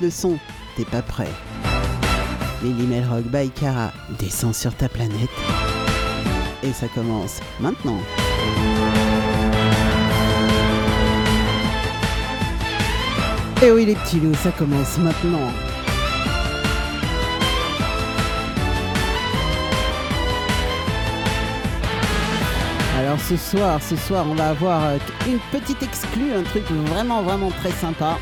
[0.00, 0.38] monte le son.
[0.76, 1.28] T'es pas prêt.
[2.62, 5.30] Lily Melrock by Cara descend sur ta planète.
[6.62, 7.98] Et ça commence maintenant.
[13.62, 15.52] Et oui les petits loups, ça commence maintenant.
[22.98, 27.22] Alors ce soir, ce soir, on va avoir euh, une petite exclue, un truc vraiment
[27.22, 28.18] vraiment très sympa.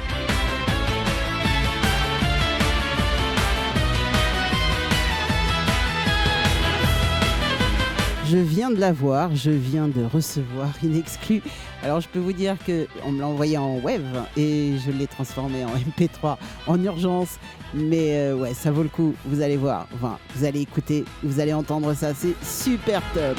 [8.30, 11.40] Je viens de la voir, je viens de recevoir une exclue.
[11.82, 14.02] Alors je peux vous dire que on me l'a envoyé en web
[14.36, 15.68] et je l'ai transformé en
[16.00, 17.38] MP3 en urgence.
[17.72, 19.14] Mais euh, ouais, ça vaut le coup.
[19.24, 23.38] Vous allez voir, enfin, vous allez écouter, vous allez entendre ça, c'est super top.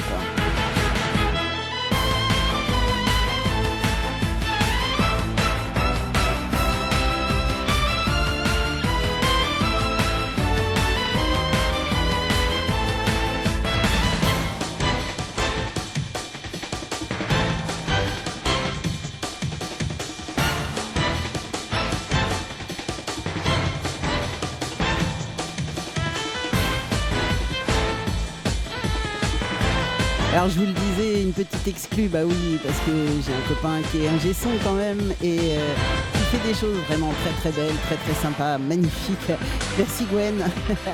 [31.60, 32.92] Petite exclue, bah oui, parce que
[33.24, 35.74] j'ai un copain qui est un son quand même et euh,
[36.12, 39.18] qui fait des choses vraiment très très belles, très très sympas, magnifiques.
[39.78, 40.44] Merci Gwen.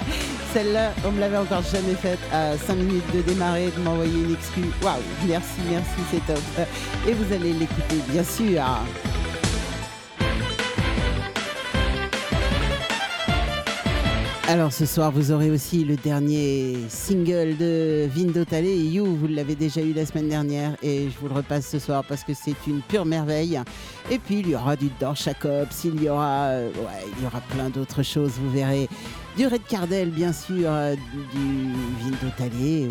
[0.54, 4.34] Celle-là, on me l'avait encore jamais faite à 5 minutes de démarrer, de m'envoyer une
[4.34, 4.70] exclue.
[4.82, 6.66] Waouh, merci, merci, c'est top.
[7.06, 8.62] Et vous allez l'écouter, bien sûr.
[14.48, 19.04] Alors ce soir, vous aurez aussi le dernier single de Vindo Tale, You.
[19.04, 22.22] Vous l'avez déjà eu la semaine dernière et je vous le repasse ce soir parce
[22.22, 23.60] que c'est une pure merveille.
[24.08, 25.16] Et puis il y aura du Dor
[25.84, 28.88] il y aura, euh, ouais, il y aura plein d'autres choses, vous verrez.
[29.36, 32.88] Du Red Cardell, bien sûr, euh, du Vindo Tale, ouais,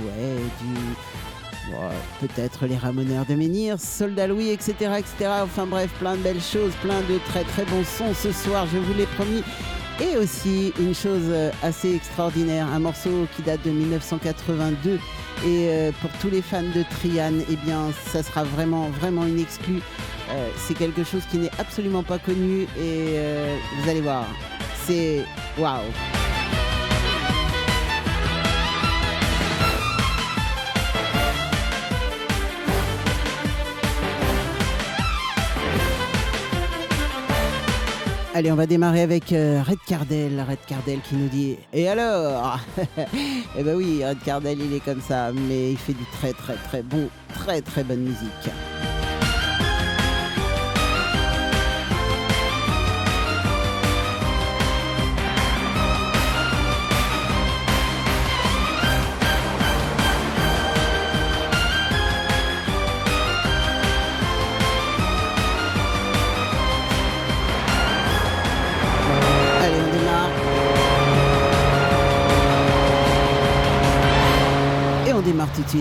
[0.62, 5.32] du ouais, peut-être les Ramoneurs de Menhir, Soldat Louis, etc., etc.
[5.44, 8.78] Enfin bref, plein de belles choses, plein de très très bons sons ce soir, je
[8.78, 9.42] vous l'ai promis.
[10.02, 14.92] Et aussi une chose euh, assez extraordinaire, un morceau qui date de 1982.
[14.92, 15.00] Et
[15.46, 19.82] euh, pour tous les fans de Trian, eh bien, ça sera vraiment, vraiment une exclue.
[20.32, 23.20] Euh, c'est quelque chose qui n'est absolument pas connu et
[23.80, 24.26] vous allez voir,
[24.86, 25.24] c'est
[25.58, 25.80] waouh.
[38.38, 40.46] Allez, on va démarrer avec euh, Red Cardell.
[40.46, 42.60] Red Cardell qui nous dit Et alors?
[43.58, 46.56] Eh ben oui, Red Cardell, il est comme ça, mais il fait du très très
[46.56, 48.52] très bon, très très bonne musique.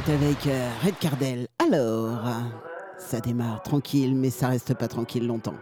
[0.03, 1.47] Avec euh, Red Cardell.
[1.65, 2.19] Alors,
[2.99, 5.55] ça démarre tranquille, mais ça reste pas tranquille longtemps.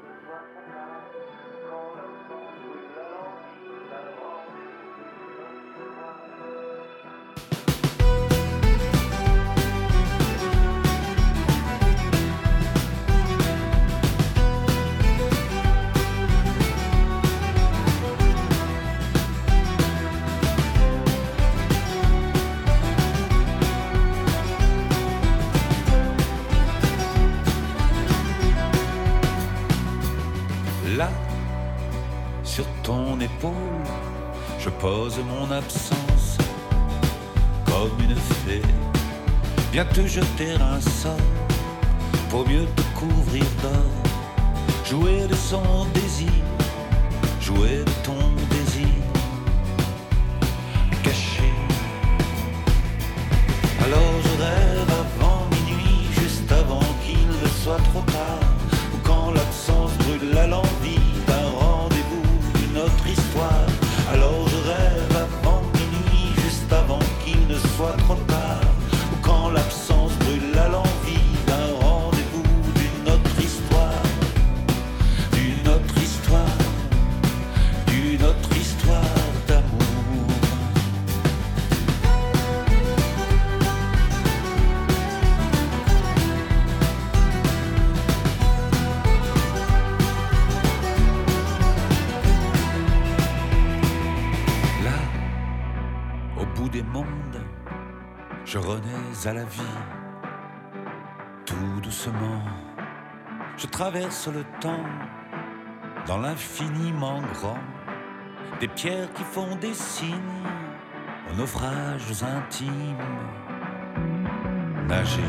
[35.20, 36.38] Mon absence
[37.66, 38.62] comme une fée.
[39.94, 41.16] Te jeter un sort
[42.30, 43.92] pour mieux te couvrir d'or.
[44.84, 46.30] Jouer de son désir,
[47.40, 48.31] jouer de ton
[99.26, 99.78] à la vie,
[101.44, 102.42] tout doucement.
[103.56, 104.84] Je traverse le temps
[106.06, 107.58] dans l'infiniment grand,
[108.60, 110.48] des pierres qui font des signes
[111.30, 112.96] aux naufrages intimes.
[114.88, 115.22] Nager.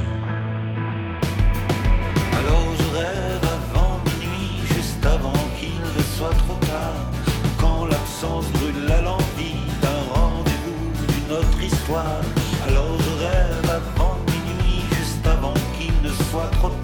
[2.40, 7.12] Alors je rêve avant minuit, juste avant qu'il ne soit trop tard,
[7.60, 12.43] quand l'absence brûle la l'envie d'un rendez-vous d'une autre histoire.
[16.34, 16.83] Soit trop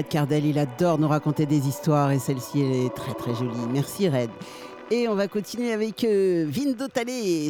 [0.00, 3.50] Red Cardell, il adore nous raconter des histoires et celle-ci, elle est très très jolie.
[3.70, 4.30] Merci Red.
[4.90, 6.86] Et on va continuer avec euh, Vindo.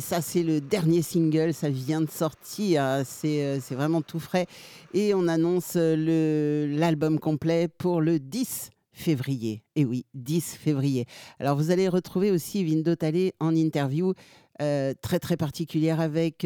[0.01, 3.03] Ça, c'est le dernier single, ça vient de sortir.
[3.05, 4.47] C'est euh, c'est vraiment tout frais.
[4.95, 9.63] Et on annonce euh, l'album complet pour le 10 février.
[9.77, 11.07] Et oui, 10 février.
[11.39, 14.13] Alors, vous allez retrouver aussi Vindo Tale en interview
[14.61, 16.45] euh, très très particulière avec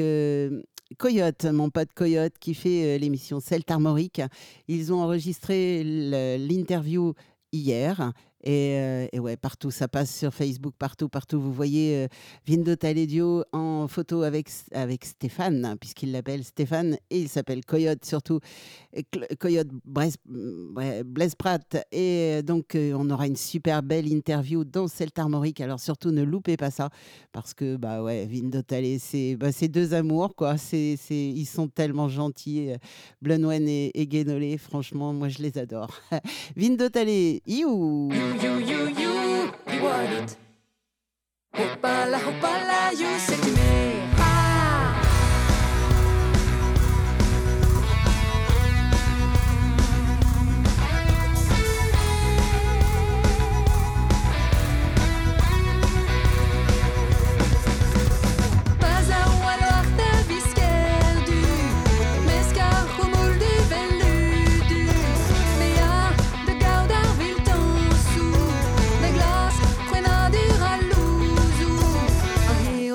[0.98, 4.22] Coyote, mon pote Coyote, qui fait euh, l'émission Celt Armorique.
[4.68, 5.82] Ils ont enregistré
[6.38, 7.14] l'interview
[7.52, 8.12] hier.
[8.44, 11.40] Et, euh, et ouais, partout, ça passe sur Facebook, partout, partout.
[11.40, 12.08] Vous voyez euh,
[12.46, 12.74] Vindo
[13.52, 18.40] en photo avec, avec Stéphane, puisqu'il l'appelle Stéphane, et il s'appelle Coyote surtout.
[19.40, 20.16] Coyote Blaise,
[20.76, 21.74] ouais, Blaise Pratt.
[21.90, 25.62] Et euh, donc, euh, on aura une super belle interview dans Celt Armorique.
[25.62, 26.90] Alors, surtout, ne loupez pas ça,
[27.32, 28.60] parce que, bah ouais, Vindo
[28.98, 30.58] c'est bah, deux amours, quoi.
[30.58, 32.72] C'est, ils sont tellement gentils,
[33.22, 34.58] Blunwen et, et Guénolé.
[34.58, 35.98] Franchement, moi, je les adore.
[36.56, 40.36] Vindo Tale, you You, you, you, you want it.
[41.54, 44.13] Hoppala, hoppala, you say to me.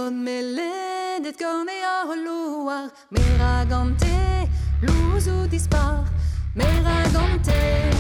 [0.10, 2.06] Ahion mele det gone a
[4.82, 6.04] luzu dispar
[6.56, 7.99] Meragante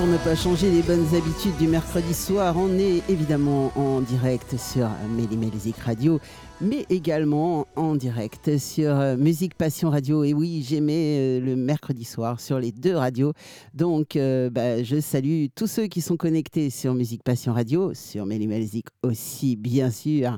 [0.00, 4.56] pour ne pas changer les bonnes habitudes du mercredi soir, on est évidemment en direct
[4.56, 6.20] sur Méli Radio,
[6.60, 10.24] mais également en direct sur euh, Musique Passion Radio.
[10.24, 13.32] Et oui, j'aimais euh, le mercredi soir sur les deux radios.
[13.72, 18.26] Donc euh, bah, je salue tous ceux qui sont connectés sur Musique Passion Radio, sur
[18.26, 20.36] Méli Music aussi bien sûr.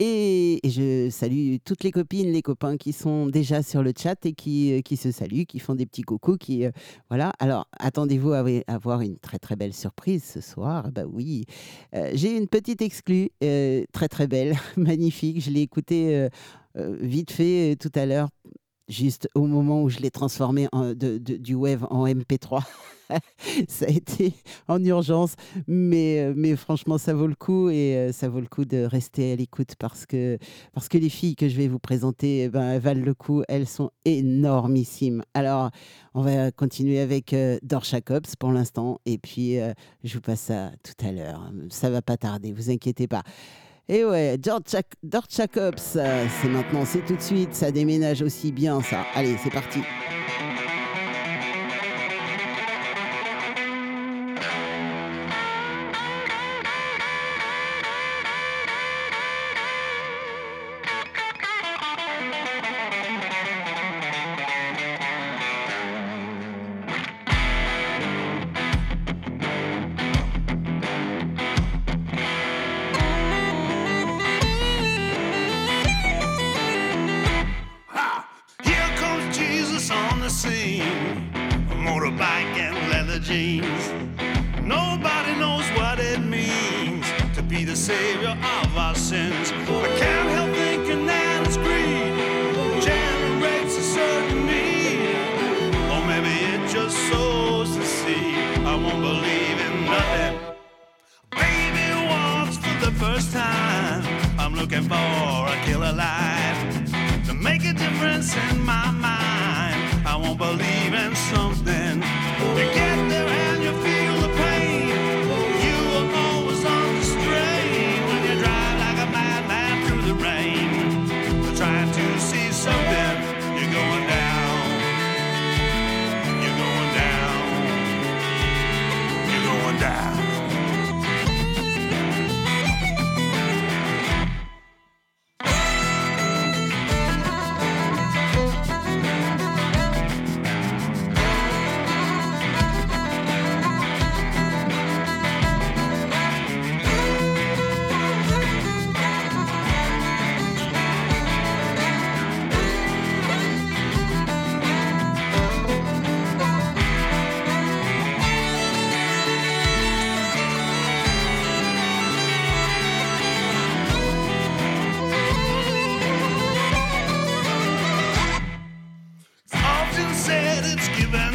[0.00, 4.32] Et, je salue toutes les copines, les copains qui sont déjà sur le chat et
[4.32, 6.64] qui, qui se saluent, qui font des petits coucous, qui
[7.08, 7.32] voilà.
[7.38, 10.90] Alors attendez-vous à avoir une très très belle surprise ce soir?
[10.92, 11.44] Bah oui,
[12.14, 15.42] j'ai une petite exclue très très belle, magnifique.
[15.42, 16.28] Je l'ai écoutée euh,
[16.76, 18.28] euh, vite fait euh, tout à l'heure,
[18.88, 22.62] juste au moment où je l'ai transformé du web en MP3.
[23.68, 24.32] ça a été
[24.68, 25.34] en urgence,
[25.66, 29.74] mais, franchement, ça vaut le coup et ça vaut le coup de rester à l'écoute
[29.78, 30.38] parce que,
[30.72, 33.42] parce que les filles que je vais vous présenter, eh ben, valent le coup.
[33.48, 35.22] Elles sont énormissimes.
[35.34, 35.70] Alors,
[36.14, 37.58] on va continuer avec euh,
[38.38, 39.56] pour l'instant et puis
[40.04, 41.52] je vous passe ça tout à l'heure.
[41.68, 43.22] Ça va pas tarder, vous inquiétez pas.
[43.92, 48.52] Et ouais, Dorcha Dorcha Cops, euh, c'est maintenant, c'est tout de suite, ça déménage aussi
[48.52, 49.04] bien ça.
[49.16, 49.80] Allez, c'est parti.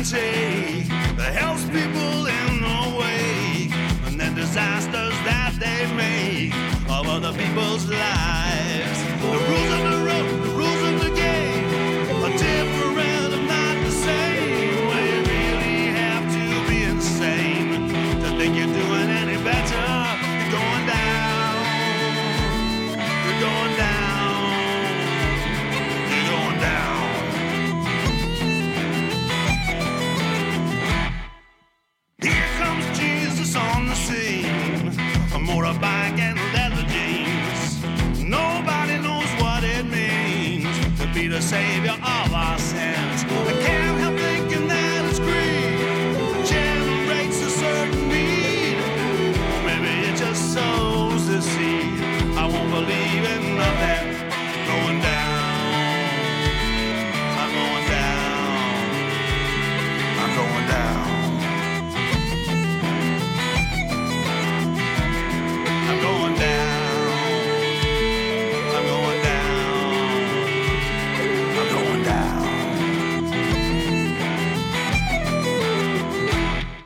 [0.04, 0.88] Take.
[1.16, 3.72] The helps people in the.
[4.06, 6.54] And the disasters that they make
[6.90, 9.15] of other people's lives.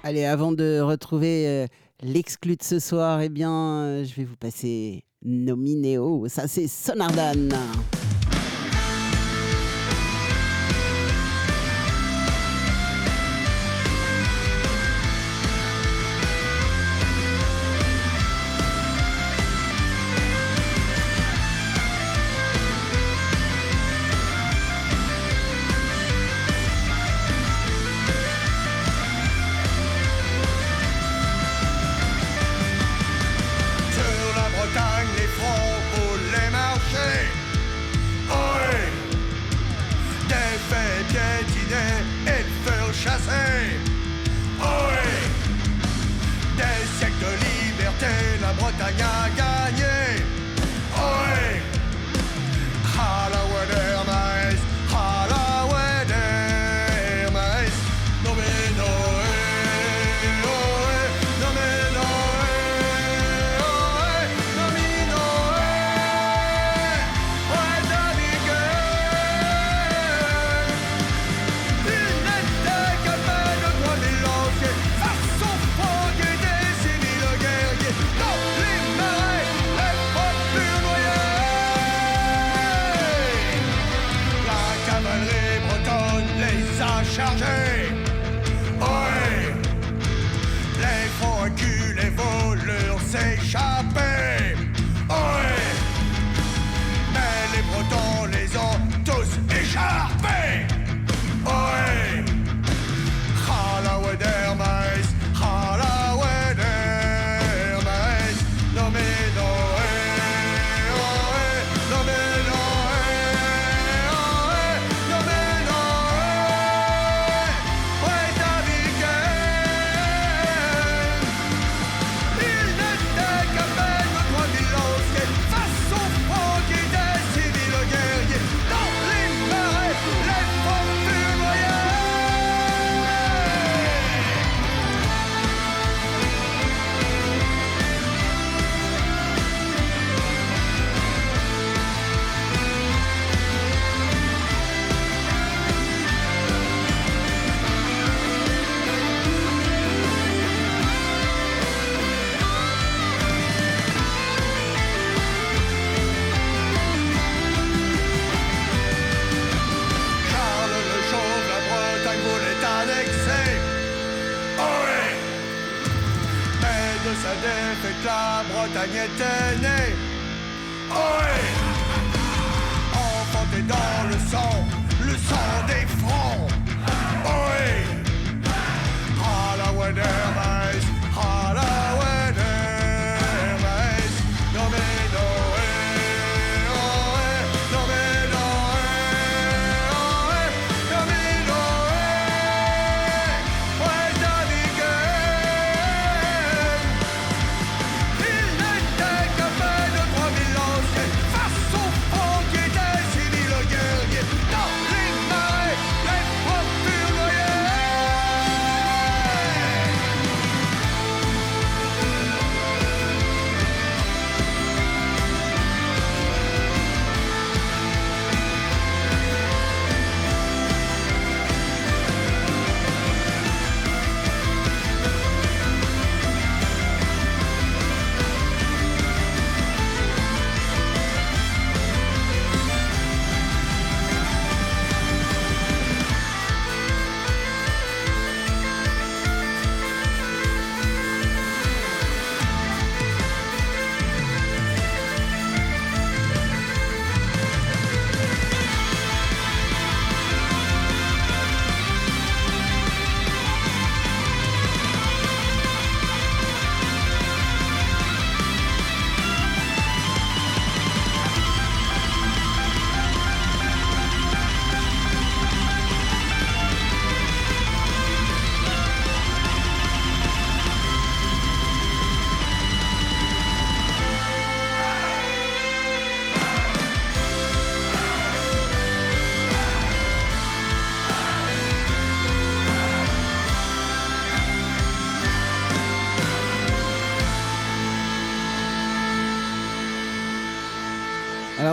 [0.09, 1.67] Allez, avant de retrouver euh,
[2.01, 6.27] l'exclu de ce soir, eh bien, euh, je vais vous passer Nominéo.
[6.27, 7.49] Ça, c'est Sonardan.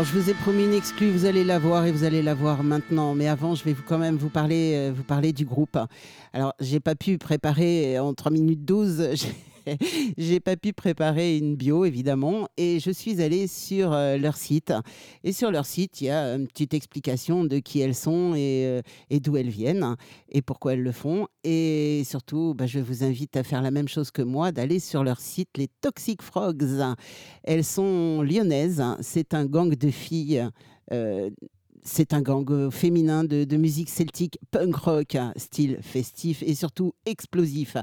[0.06, 2.62] Je vous ai promis une exclue, vous allez la voir et vous allez la voir
[2.62, 3.14] maintenant.
[3.14, 5.76] Mais avant, je vais vous, quand même vous parler, euh, vous parler du groupe.
[6.32, 9.10] Alors, j'ai pas pu préparer en 3 minutes 12.
[10.18, 14.72] j'ai- pas pu préparer une bio, évidemment, et je suis allée sur euh, leur site.
[15.24, 18.64] Et sur leur site, il y a une petite explication de qui elles sont et,
[18.66, 18.82] euh,
[19.20, 19.96] d'où elles viennent
[20.28, 21.26] et pourquoi elles le font.
[21.44, 25.02] Et surtout, bah, je vous invite à faire la même chose que moi, d'aller sur
[25.04, 26.64] leur site, les Toxic Frogs.
[27.44, 28.82] Elles sont lyonnaises.
[29.00, 30.44] C'est un gang de filles.
[30.92, 31.30] euh,
[31.86, 36.92] c'est un gang euh, féminin de, musique celtique punk rock, hein, style festif et surtout
[37.06, 37.76] explosif.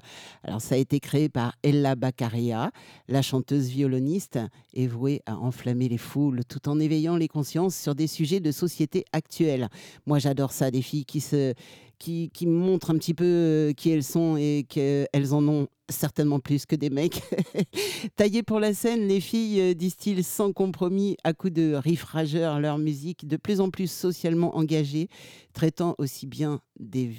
[0.43, 2.71] Alors, ça a été créé par Ella Baccaria,
[3.07, 4.39] la chanteuse violoniste,
[4.73, 8.51] et vouée à enflammer les foules tout en éveillant les consciences sur des sujets de
[8.51, 9.69] société actuelle.
[10.05, 11.53] Moi, j'adore ça, des filles qui se,
[12.03, 16.65] qui, montrent un petit peu euh, qui elles sont et qu'elles en ont certainement plus
[16.65, 17.21] que des mecs.
[18.15, 22.59] Taillées pour la scène, les filles euh, distillent sans compromis à coups de riff rageurs
[22.59, 25.07] leur musique de plus en plus socialement engagée,
[25.53, 27.09] traitant aussi bien des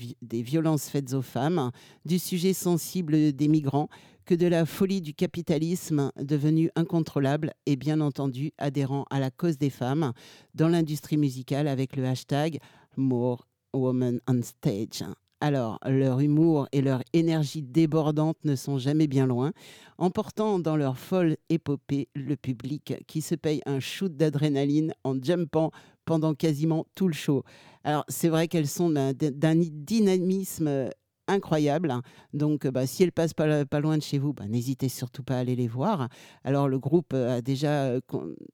[0.42, 1.70] violences faites aux femmes,
[2.04, 3.88] du sujet sensible des migrants,
[4.26, 9.58] que de la folie du capitalisme devenu incontrôlable et bien entendu adhérent à la cause
[9.58, 10.12] des femmes
[10.54, 12.58] dans l'industrie musicale avec le hashtag
[12.96, 15.04] More On Stage.
[15.40, 19.52] Alors, leur humour et leur énergie débordante ne sont jamais bien loin,
[19.98, 25.72] emportant dans leur folle épopée le public qui se paye un shoot d'adrénaline en jumpant
[26.04, 27.42] pendant quasiment tout le show.
[27.82, 30.88] Alors, c'est vrai qu'elles sont d'un d'un dynamisme
[31.26, 31.94] incroyable.
[32.32, 35.36] Donc, euh, bah, si elles passent pas, loin de chez vous, bah, n'hésitez surtout pas
[35.36, 36.08] à aller les voir.
[36.44, 38.00] Alors, le groupe euh, a déjà euh,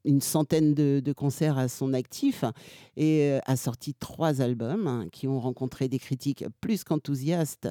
[0.05, 2.45] une centaine de, concerts à son actif
[2.97, 7.69] et a sorti trois albums hein, qui ont rencontré des critiques plus qu'enthousiastes,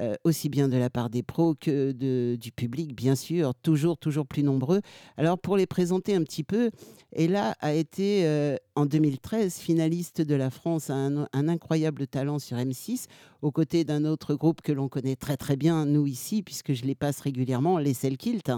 [0.00, 4.26] euh, aussi bien de la part des pros que du public, bien sûr, toujours, toujours
[4.26, 4.80] plus nombreux.
[5.16, 6.70] Alors, pour les présenter un petit peu,
[7.12, 13.06] Ella a été euh, en 2013 finaliste de la France un, incroyable talent sur M6,
[13.42, 16.84] aux côtés d'un autre groupe que l'on connaît très très bien, nous ici, puisque je
[16.84, 18.50] les passe régulièrement, les Selkilt.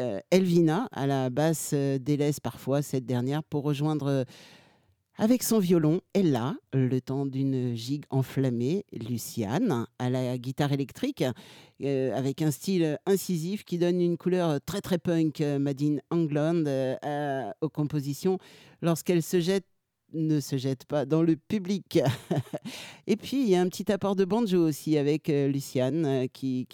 [0.00, 4.24] Euh, Elvina, à la basse, euh, délaisse parfois cette dernière pour rejoindre
[5.16, 11.24] avec son violon Ella, le temps d'une gigue enflammée, Luciane, à la guitare électrique,
[11.82, 15.96] euh, avec un style incisif qui donne une couleur très très punk, euh, made in
[16.10, 18.38] England, euh, aux compositions,
[18.82, 19.66] lorsqu'elle se jette
[20.14, 21.98] ne se jette pas dans le public.
[23.06, 26.26] Et puis, il y a un petit apport de banjo aussi avec euh, Luciane euh,
[26.32, 26.66] qui,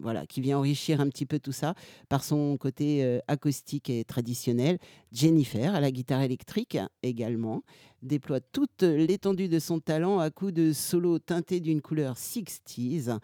[0.00, 1.74] voilà, qui vient enrichir un petit peu tout ça
[2.08, 4.78] par son côté euh, acoustique et traditionnel.
[5.12, 7.62] Jennifer, à la guitare électrique également,
[8.02, 13.18] déploie toute l'étendue de son talent à coups de solos teintés d'une couleur 60s.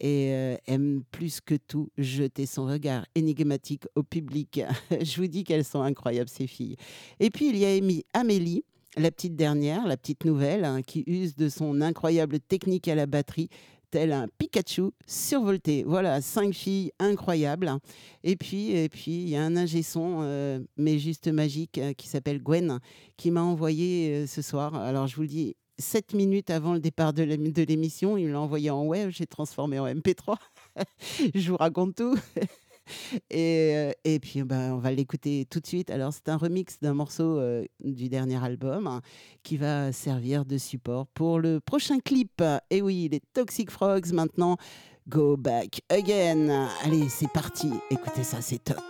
[0.00, 4.60] Et euh, aime plus que tout jeter son regard énigmatique au public.
[5.02, 6.76] Je vous dis qu'elles sont incroyables, ces filles.
[7.20, 8.64] Et puis, il y a Amy- Amélie,
[8.96, 13.06] la petite dernière, la petite nouvelle, hein, qui use de son incroyable technique à la
[13.06, 13.48] batterie,
[13.90, 15.82] tel un Pikachu survolté.
[15.86, 17.72] Voilà, cinq filles incroyables.
[18.22, 21.92] Et puis, et puis, il y a un ingé son, euh, mais juste magique, euh,
[21.94, 22.80] qui s'appelle Gwen,
[23.16, 24.74] qui m'a envoyé ce soir.
[24.74, 28.26] Alors, je vous le dis, 7 minutes avant le départ de l'ém- de l'émission, il
[28.26, 30.36] me l'a envoyé en web, j'ai transformé en MP3.
[31.34, 32.16] je vous raconte tout.
[33.30, 35.90] Et, euh, et puis, ben, on va l'écouter tout de suite.
[35.90, 39.02] Alors, c'est un remix d'un morceau euh, du dernier album hein,
[39.42, 42.42] qui va servir de support pour le prochain clip.
[42.70, 44.56] Et oui, les Toxic Frogs maintenant.
[45.06, 46.68] Go back again.
[46.82, 47.70] Allez, c'est parti.
[47.90, 48.80] Écoutez ça, c'est top.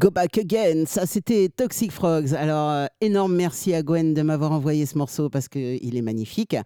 [0.00, 2.32] Go Back Again, ça c'était Toxic Frogs.
[2.32, 6.56] Alors, euh, énorme merci à Gwen de m'avoir envoyé ce morceau parce qu'il est magnifique.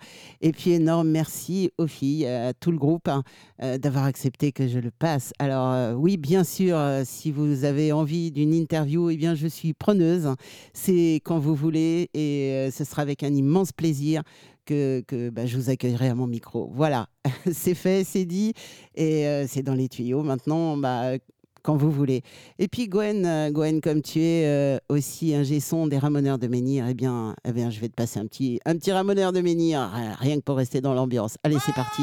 [0.40, 3.24] Et puis, énorme merci aux filles, à tout le groupe, hein,
[3.60, 5.32] euh, d'avoir accepté que je le passe.
[5.40, 9.74] Alors, euh, oui, bien sûr, si vous avez envie d'une interview, eh bien, je suis
[9.74, 10.32] preneuse.
[10.72, 14.22] C'est quand vous voulez et ce sera avec un immense plaisir
[14.64, 16.70] que, que, bah, je vous accueillerai à mon micro.
[16.72, 17.08] Voilà,
[17.52, 18.52] c'est fait, c'est dit
[18.94, 20.22] et c'est dans les tuyaux.
[20.22, 21.14] Maintenant, bah,
[21.64, 22.22] quand vous voulez.
[22.60, 26.46] Et puis Gwen, euh, Gwen, comme tu es euh, aussi un son des Ramoneurs de
[26.46, 29.40] Menhir, eh bien, eh bien, je vais te passer un petit, un petit Ramoneur de
[29.40, 31.38] Menhir, rien que pour rester dans l'ambiance.
[31.42, 32.02] Allez, c'est parti.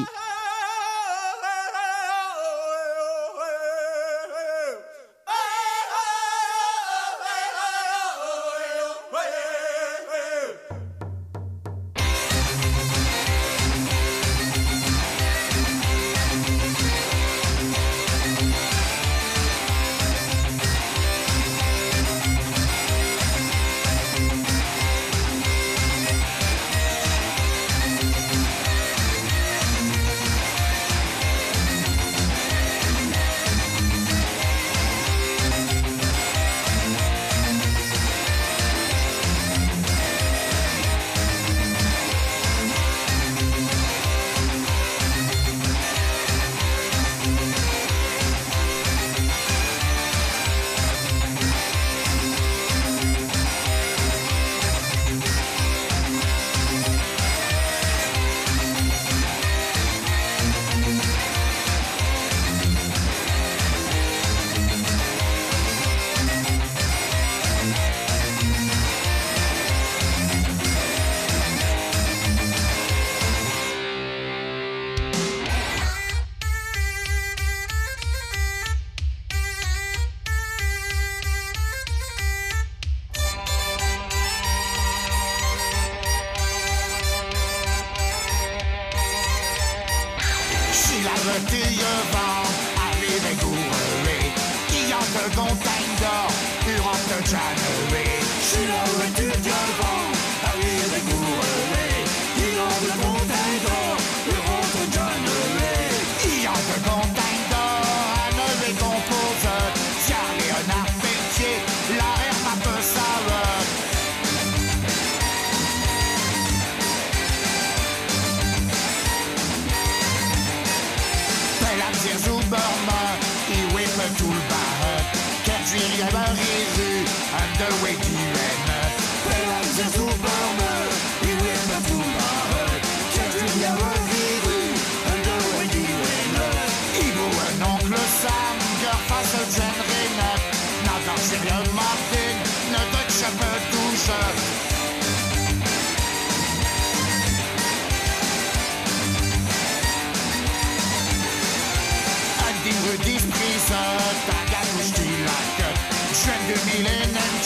[127.62, 128.11] no way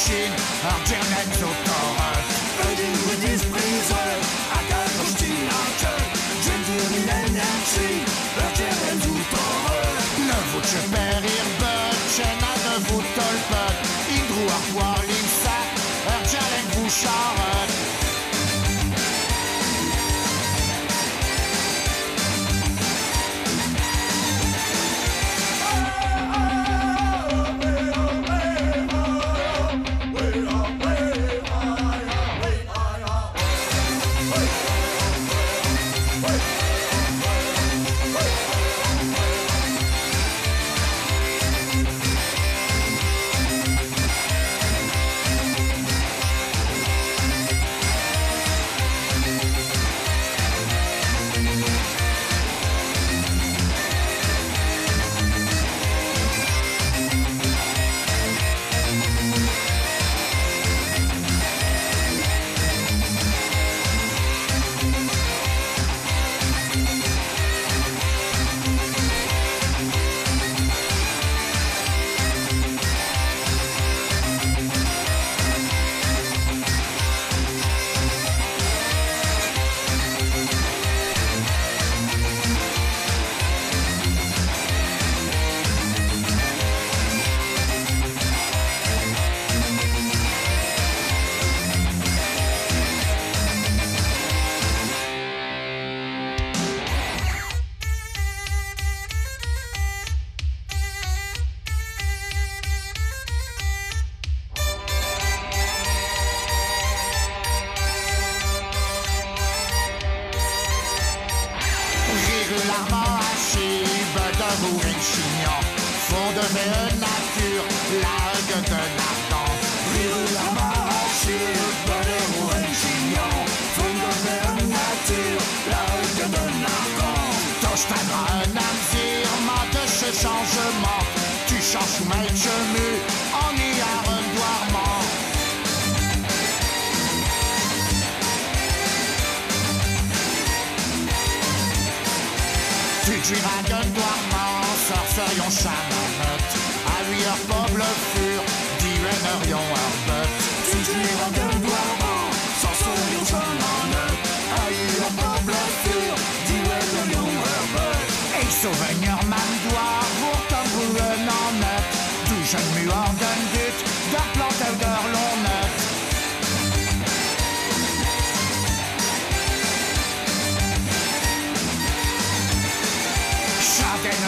[0.07, 1.04] I'm down.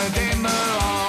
[0.09, 1.07] me démeur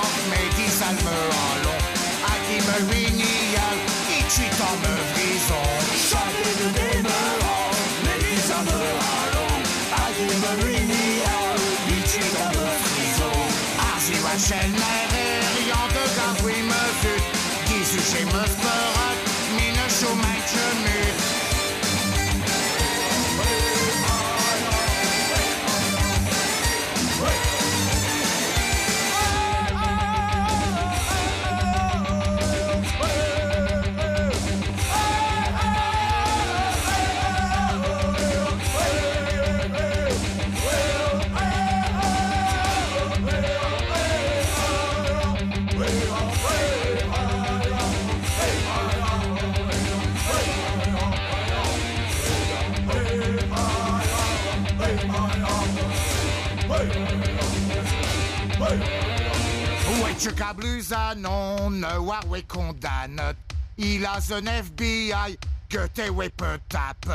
[60.29, 63.35] Wetchuka blusa non Warwe condamne.
[63.77, 65.39] Il a un FBI
[65.71, 67.07] Goethe we peut tape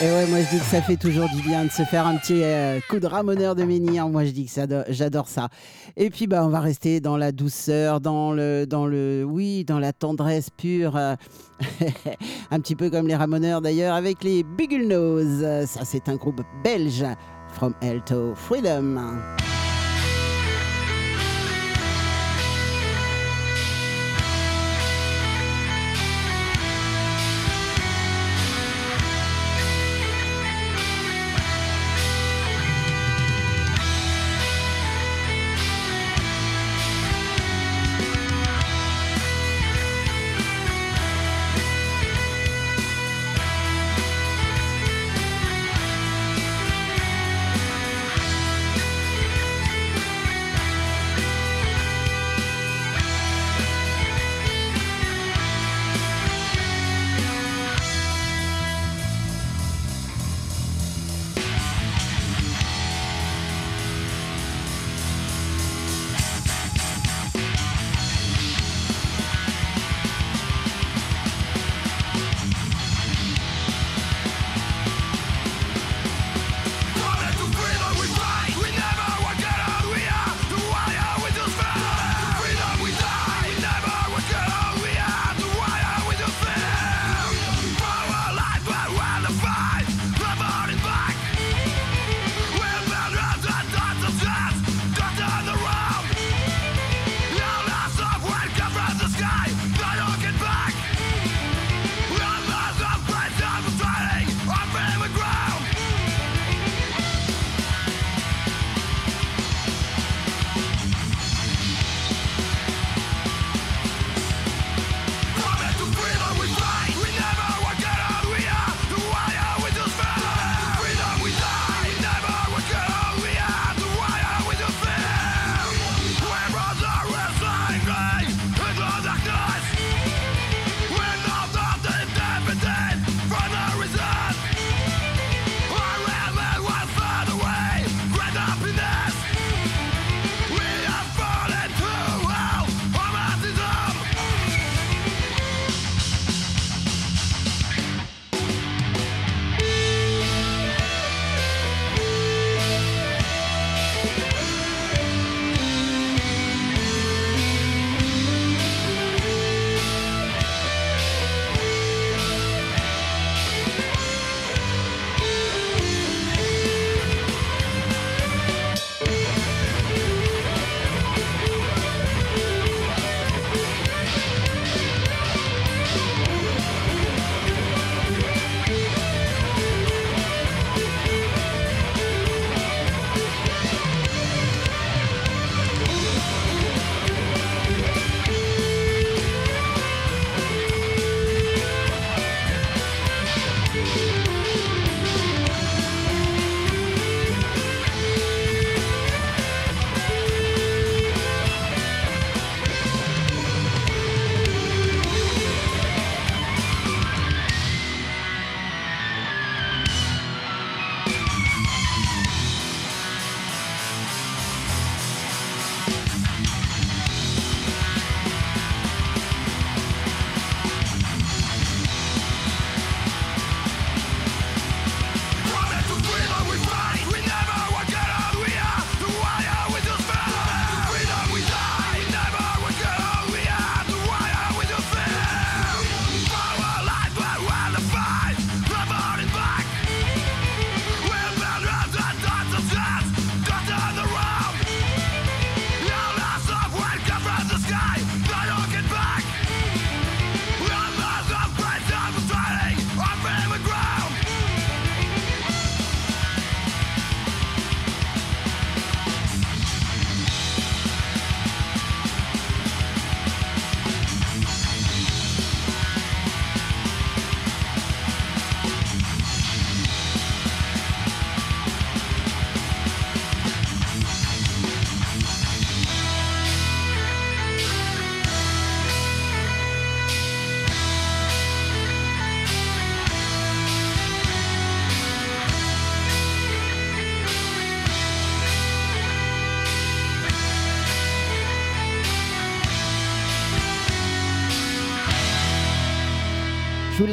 [0.00, 2.16] Et ouais, moi je dis que ça fait toujours du bien de se faire un
[2.16, 4.08] petit euh, coup de ramoneur de menhir.
[4.08, 5.48] Moi je dis que j'adore ça.
[5.96, 9.80] Et puis bah on va rester dans la douceur, dans le, dans le, oui, dans
[9.80, 10.96] la tendresse pure.
[10.96, 11.16] euh,
[12.52, 15.66] un petit peu comme les ramoneurs d'ailleurs avec les Biggle Nose.
[15.66, 17.04] Ça c'est un groupe belge.
[17.54, 19.00] From Hell to Freedom.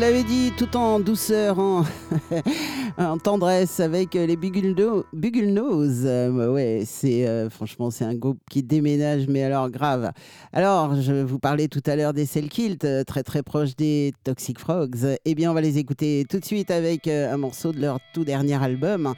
[0.06, 1.84] Vous l'avez dit, tout en douceur, en,
[3.24, 4.76] tendresse, avec les Bugle
[5.48, 6.04] Nose.
[6.06, 10.12] Euh, ouais, c'est euh, franchement, c'est un groupe qui déménage, mais alors grave.
[10.54, 14.60] Alors, je vous parlais tout à l'heure des Selkilt, euh, très très proche des Toxic
[14.60, 15.18] Frogs.
[15.26, 18.24] Eh bien, on va les écouter tout de suite avec un morceau de leur tout
[18.24, 19.16] dernier album,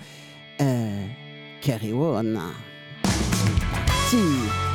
[0.62, 1.06] euh,
[1.62, 2.24] Carry On.
[3.04, 4.67] C'est parti.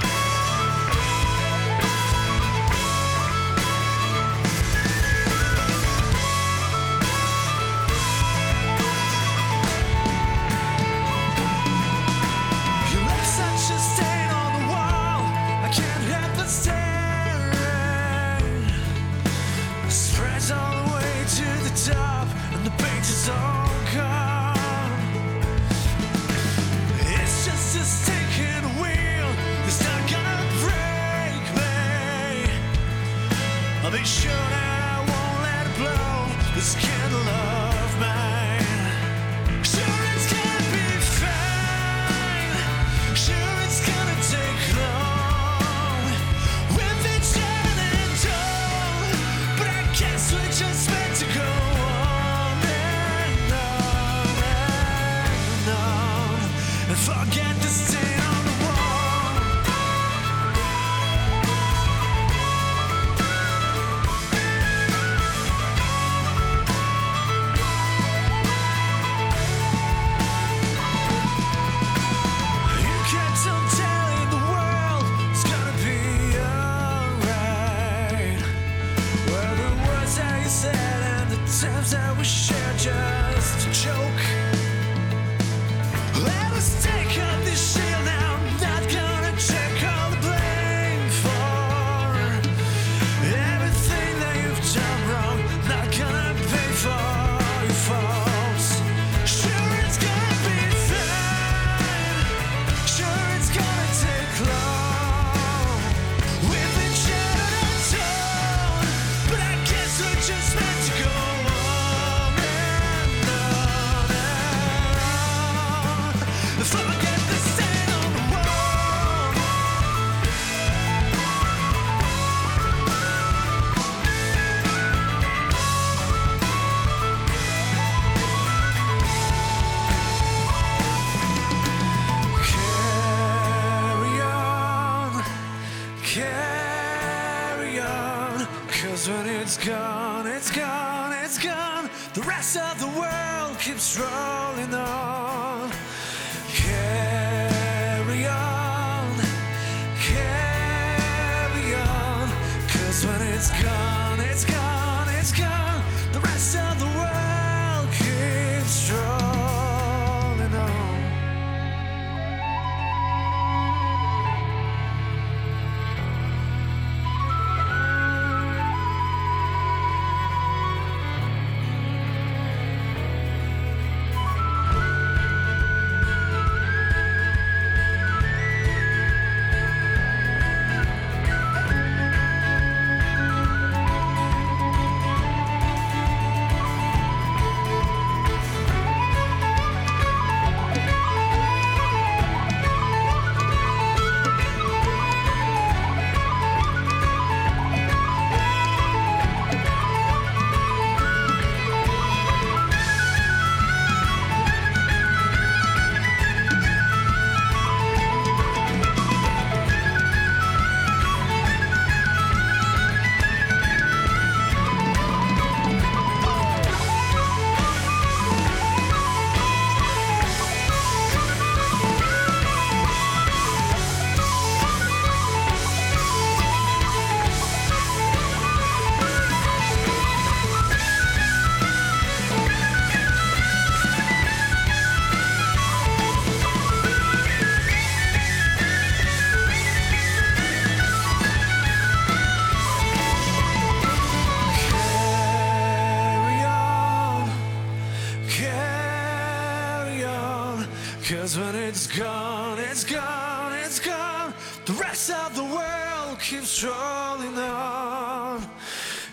[251.97, 254.35] gone, it's gone, it's gone.
[254.65, 258.49] The rest of the world keeps rolling on.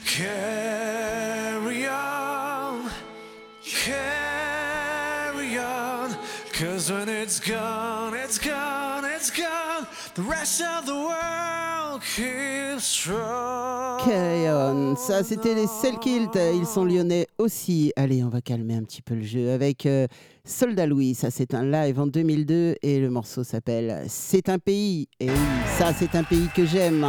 [0.05, 2.89] Carry on,
[3.63, 6.15] carry on.
[6.53, 9.87] Cause when it's gone, it's gone, it's gone.
[14.05, 17.93] Kayon, ça c'était les Selkilt, ils sont lyonnais aussi.
[17.95, 20.07] Allez, on va calmer un petit peu le jeu avec euh,
[20.45, 25.07] Soldat Louis, ça c'est un live en 2002 et le morceau s'appelle C'est un pays.
[25.19, 25.35] Et oui,
[25.77, 27.05] ça c'est un pays que j'aime.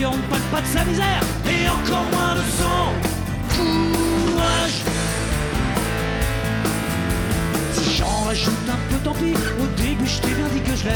[0.00, 2.84] et on ne parle pas de sa misère et encore moins de son
[3.56, 4.82] courage.
[7.72, 9.34] Si j'en rajoute un peu, tant pis.
[9.60, 10.88] Au début, je t'ai bien dit que je.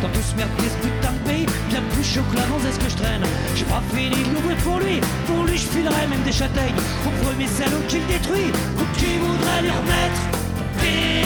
[0.00, 2.90] Tant que ce merde, qu'est-ce que t'as pays Bien plus chaud que l'avance, est-ce que
[2.90, 3.22] je traîne
[3.54, 5.00] J'ai pas fini de l'ouvrir pour lui.
[5.26, 6.80] Pour lui, je filerai même des châtaignes.
[7.06, 11.25] Au premier salaud qu'il détruit ou qui voudrait lui remettre.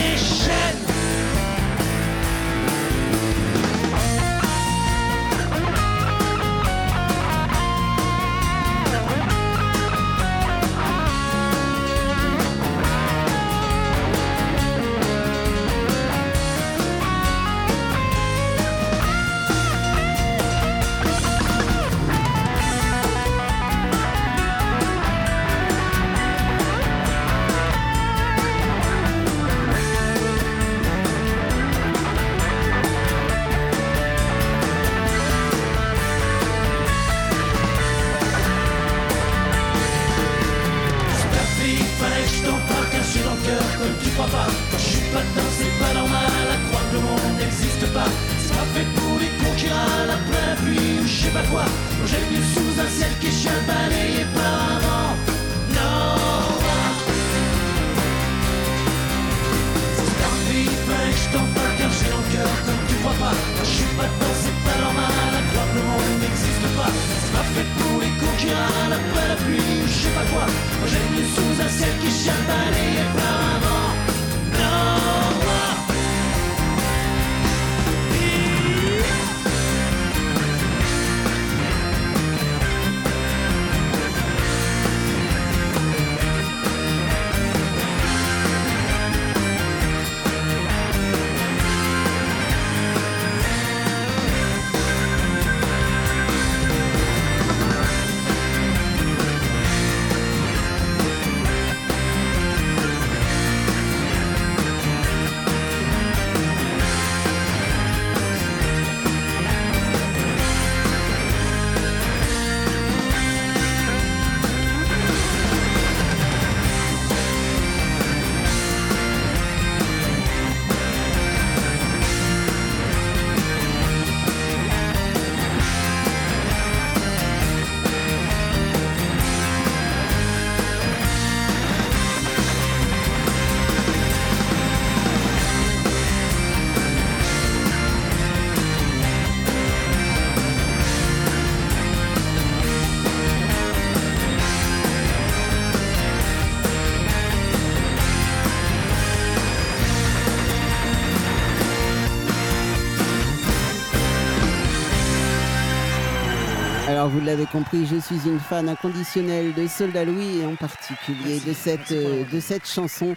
[157.21, 161.53] Vous l'avez compris, je suis une fan inconditionnelle de Soldat Louis et en particulier de
[161.53, 163.15] cette, euh, de cette chanson.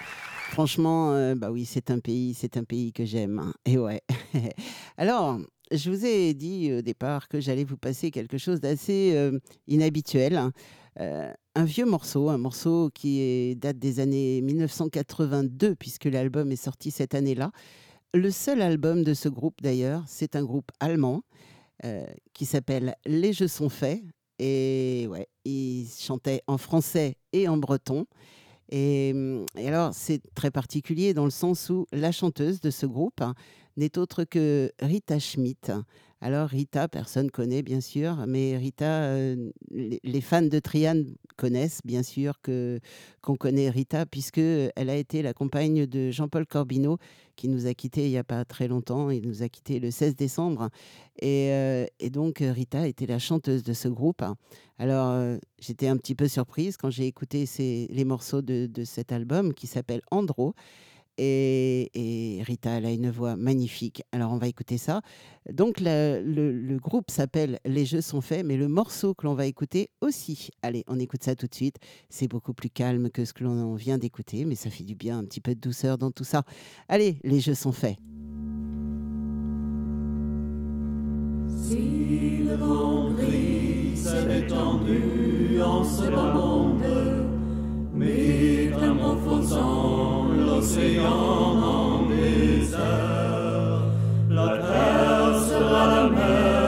[0.52, 3.40] Franchement, euh, bah oui, c'est un pays, c'est un pays que j'aime.
[3.40, 3.54] hein.
[3.66, 4.02] Et ouais.
[4.98, 5.40] Alors,
[5.72, 10.52] je vous ai dit au départ que j'allais vous passer quelque chose d'assez euh, inhabituel.
[11.00, 16.56] Euh, un vieux morceau, un morceau qui est- date des années 1982 puisque l'album est
[16.58, 17.52] sorti cette année-là.
[18.14, 21.22] Le seul album de ce groupe d'ailleurs, c'est un groupe allemand
[21.86, 24.02] euh, qui s'appelle Les Jeux sont faits.
[24.40, 28.06] Et ouais, ils chantaient en français et en breton.
[28.70, 32.86] Et, hum, et alors, c'est très particulier dans le sens où la chanteuse de ce
[32.86, 33.22] groupe
[33.78, 35.72] n'est autre que Rita Schmidt.
[36.22, 41.04] Alors, Rita, personne connaît bien sûr, mais Rita, euh, les, les fans de Trian
[41.36, 42.80] connaissent bien sûr que
[43.22, 46.98] qu'on connaît Rita, puisque elle a été la compagne de Jean-Paul Corbineau,
[47.36, 49.10] qui nous a quittés il n'y a pas très longtemps.
[49.10, 50.70] Il nous a quittés le 16 décembre.
[51.20, 54.24] Et, euh, et donc, euh, Rita était la chanteuse de ce groupe.
[54.78, 58.84] Alors, euh, j'étais un petit peu surprise quand j'ai écouté ces- les morceaux de, de
[58.84, 60.54] cet album qui s'appelle Andro.
[61.18, 64.04] Et, Rita, elle a une voix magnifique.
[64.12, 65.02] Alors, on va écouter ça.
[65.52, 69.90] Donc, le, groupe s'appelle Les Jeux sont faits, mais le morceau que l'on va écouter
[70.02, 70.50] aussi.
[70.62, 71.78] Allez, on écoute ça tout de suite.
[72.10, 75.20] C'est beaucoup plus calme que ce que l'on vient d'écouter, mais ça fait du bien,
[75.20, 76.44] un petit peu de douceur dans tout ça.
[76.90, 77.98] Allez, les jeux sont faits.
[81.48, 82.58] Si le
[83.16, 84.80] gris s'est en
[87.94, 93.84] métamorphosant l'océan en désert,
[94.30, 96.63] la terre sera la mer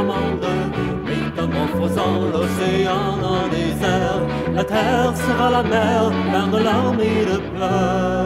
[0.00, 0.46] commande.
[1.36, 1.52] Comme
[2.32, 4.20] l'océan en désert,
[4.54, 8.19] la terre sera la mer, plein de larmes et de pleurs.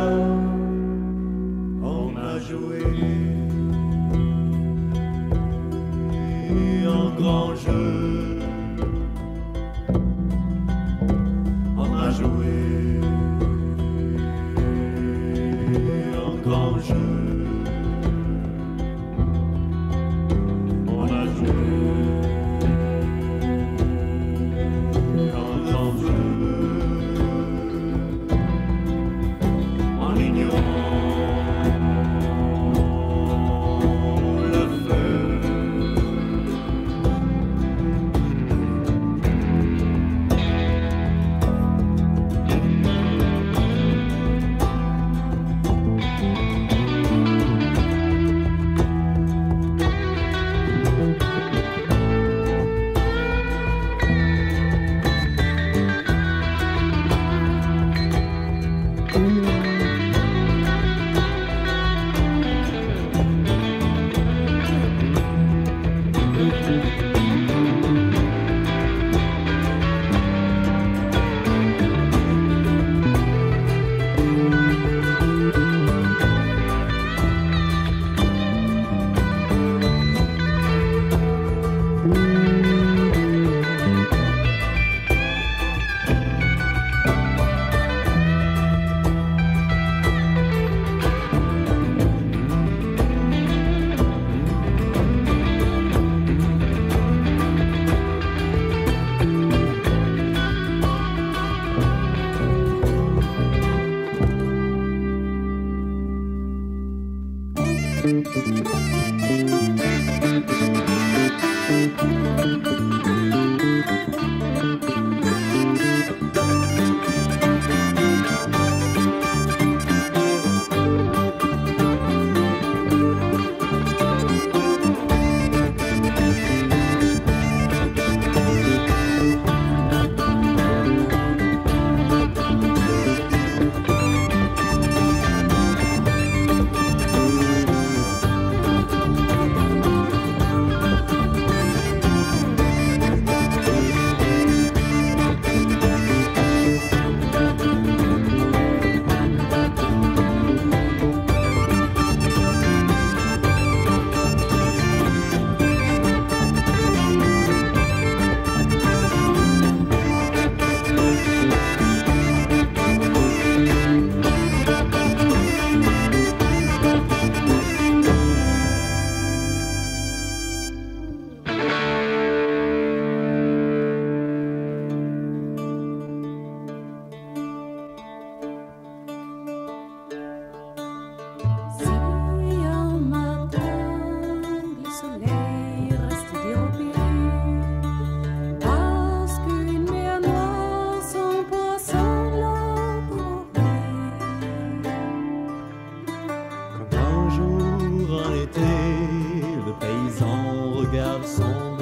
[199.81, 201.74] paysan regarde son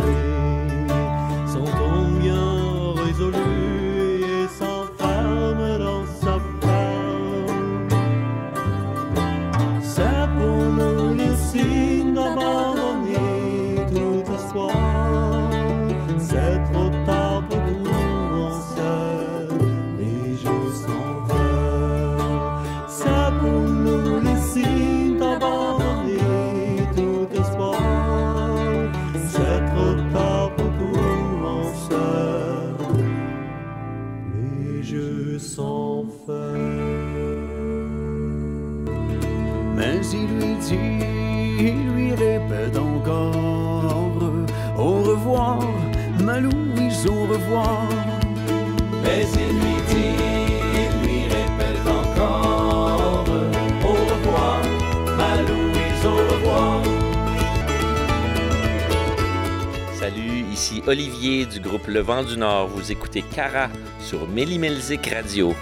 [60.86, 62.66] Olivier du groupe Le Vent du Nord.
[62.68, 63.68] Vous écoutez Cara
[64.00, 65.54] sur Mélimelzik Radio.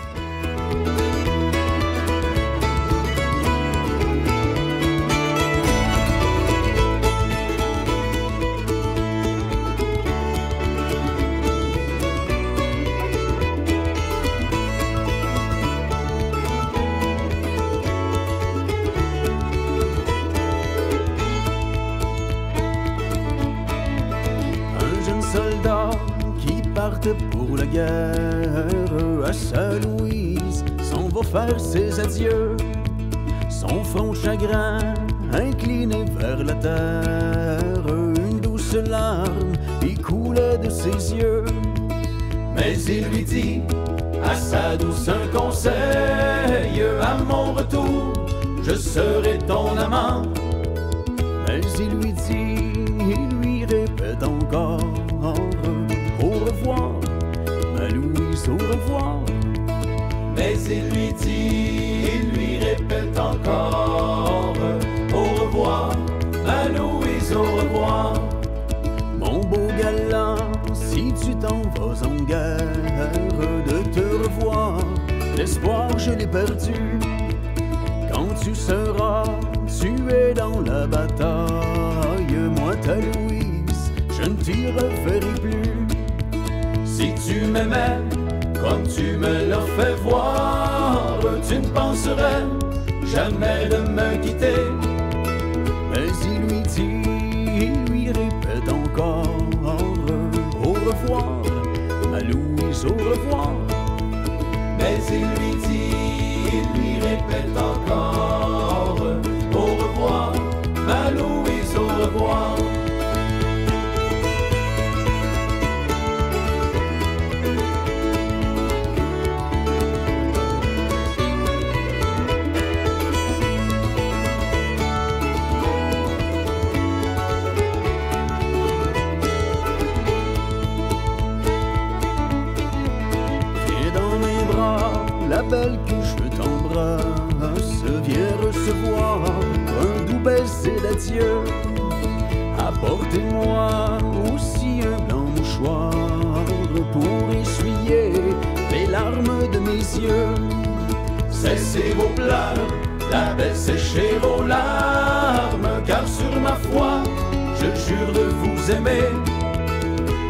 [157.90, 159.06] Jure de vous aimer.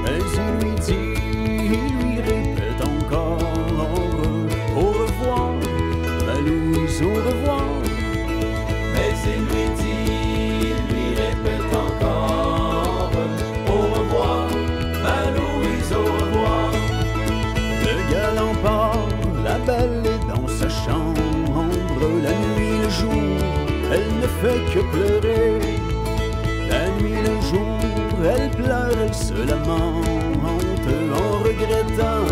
[0.03, 1.15] Mais il lui dit,
[1.77, 3.39] il lui répète encore
[4.77, 5.53] Au revoir,
[6.27, 7.69] ma Louise, au revoir.
[8.95, 10.03] Mais il lui dit,
[10.71, 13.11] il lui répète encore
[13.75, 14.47] Au revoir,
[15.05, 16.71] ma Louise, au revoir.
[17.87, 19.07] Le galant part,
[19.45, 21.21] la belle est dans sa chambre
[22.27, 23.23] La nuit, le jour,
[23.93, 25.49] elle ne fait que pleurer
[29.13, 32.27] se lamente en regrettant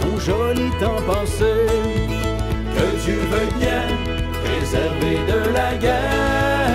[0.00, 1.54] son joli temps passé.
[2.74, 3.86] Que Dieu veuille bien
[4.44, 6.68] préserver de la guerre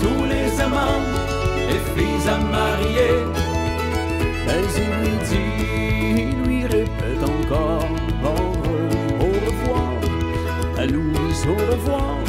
[0.00, 1.04] tous les amants
[1.70, 3.14] et filles à marier.
[4.46, 7.88] Mais il lui dit, il lui répète encore
[8.24, 9.92] au revoir,
[10.76, 12.27] à Louise, au revoir.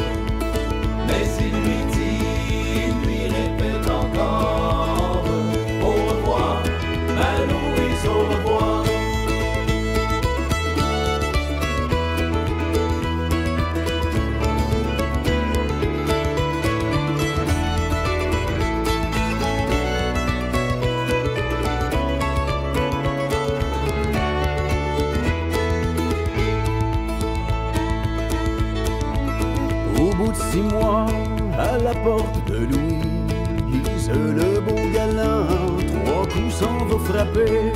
[32.04, 35.46] Porte de Louise, le beau galant,
[35.92, 37.72] trois coups s'en va frapper.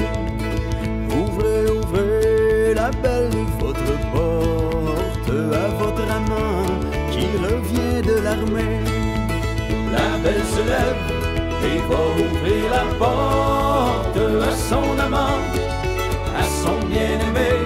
[1.11, 6.67] Ouvrez, ouvrez la belle votre porte à votre amant
[7.11, 8.81] qui revient de l'armée.
[9.93, 11.05] La belle se lève
[11.69, 14.19] et va ouvrir la porte
[14.49, 15.41] à son amant,
[16.37, 17.64] à son bien-aimé.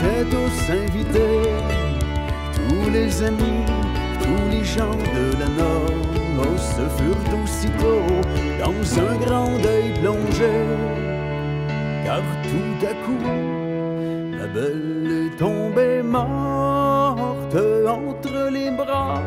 [0.00, 1.50] Étaient tous invités
[2.54, 3.64] tous les amis,
[4.22, 5.48] tous les gens de la
[6.36, 8.04] noce furent aussitôt
[8.60, 10.66] dans un grand deuil plongé.
[12.04, 19.22] Car tout à coup, la belle est tombée morte entre les bras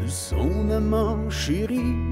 [0.00, 2.07] de son amant chéri.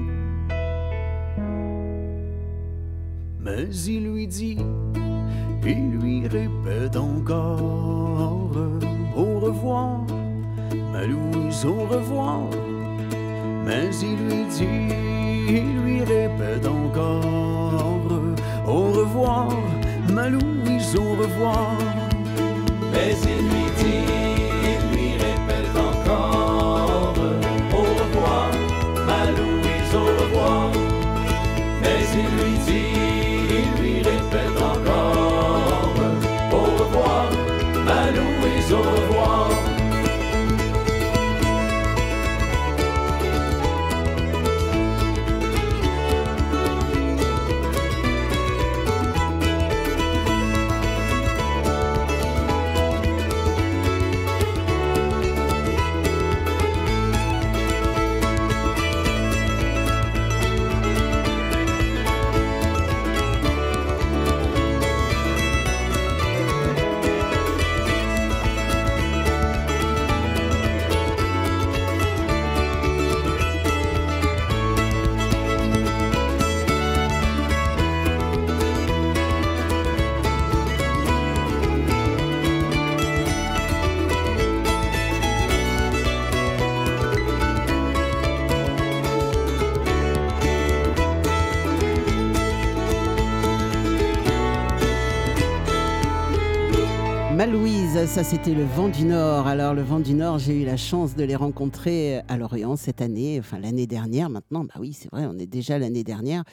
[98.17, 99.45] Ça c'était le vent du Nord.
[99.45, 102.99] Alors le vent du Nord, j'ai eu la chance de les rencontrer à Lorient cette
[102.99, 104.63] année, enfin l'année dernière maintenant.
[104.63, 106.43] Bah oui, c'est vrai, on est déjà l'année dernière.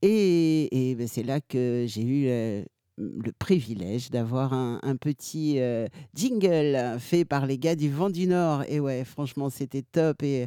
[0.00, 2.64] Et, ben, c'est là que j'ai eu euh,
[2.96, 8.64] le privilège d'avoir un, petit euh, jingle fait par les gars du Vent du Nord.
[8.68, 10.22] Et ouais, franchement, c'était top.
[10.22, 10.46] Et,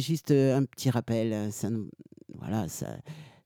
[0.00, 1.68] juste euh, un petit rappel, ça,
[2.40, 2.88] voilà, ça,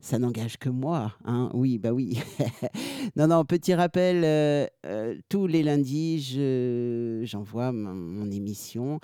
[0.01, 1.13] ça n'engage que moi.
[1.25, 2.19] Hein oui, bah oui.
[3.17, 9.01] non, non, petit rappel, euh, euh, tous les lundis, je- j'envoie mon, mon émission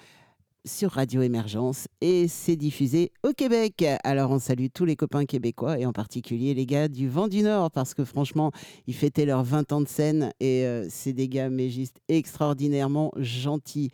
[0.65, 3.85] sur Radio Émergence et c'est diffusé au Québec.
[4.05, 7.43] Alors on salue tous les copains québécois et en particulier les gars du Vent du
[7.43, 8.53] Nord parce que franchement,
[8.87, 13.11] ils fêtaient leurs 20 ans de scène et euh, c'est des gars mais juste extraordinairement
[13.17, 13.91] gentils.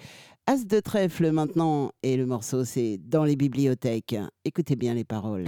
[0.47, 4.17] As de trèfle maintenant et le morceau c'est dans les bibliothèques.
[4.45, 5.47] Écoutez bien les paroles.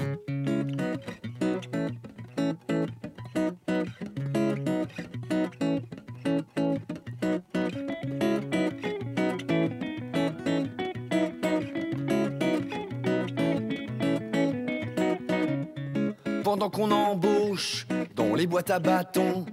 [16.51, 17.87] Pendant qu'on embauche
[18.17, 19.47] dans les boîtes à bâtons,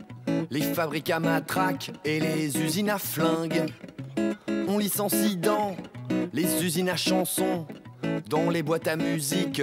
[0.49, 3.65] les fabriques à matraques et les usines à flingues,
[4.68, 5.76] on licencie dans
[6.34, 7.68] les usines à chansons,
[8.32, 9.61] dans les boîtes à musique,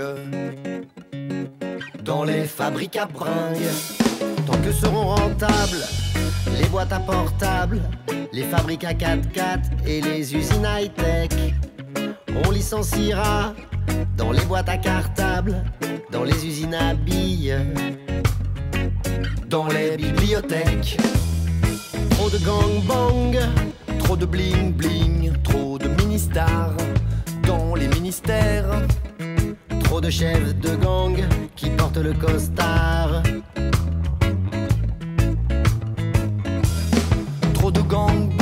[2.04, 3.72] dans les fabriques à bringues.
[4.46, 5.82] Tant que seront rentables
[6.56, 7.82] les boîtes à portables,
[8.32, 11.32] les fabriques à 4x4 et les usines high-tech,
[12.46, 13.54] on licenciera
[14.16, 15.64] dans les boîtes à cartables,
[16.10, 17.56] dans les usines à billes,
[19.48, 20.96] dans les bibliothèques.
[22.10, 23.36] Trop de gangbang,
[23.98, 26.76] trop de bling bling, trop de mini-stars
[27.46, 28.82] dans les ministères.
[29.84, 31.16] Trop de chefs de gang
[31.56, 33.22] qui portent le costard.
[37.54, 38.33] Trop de gangbang,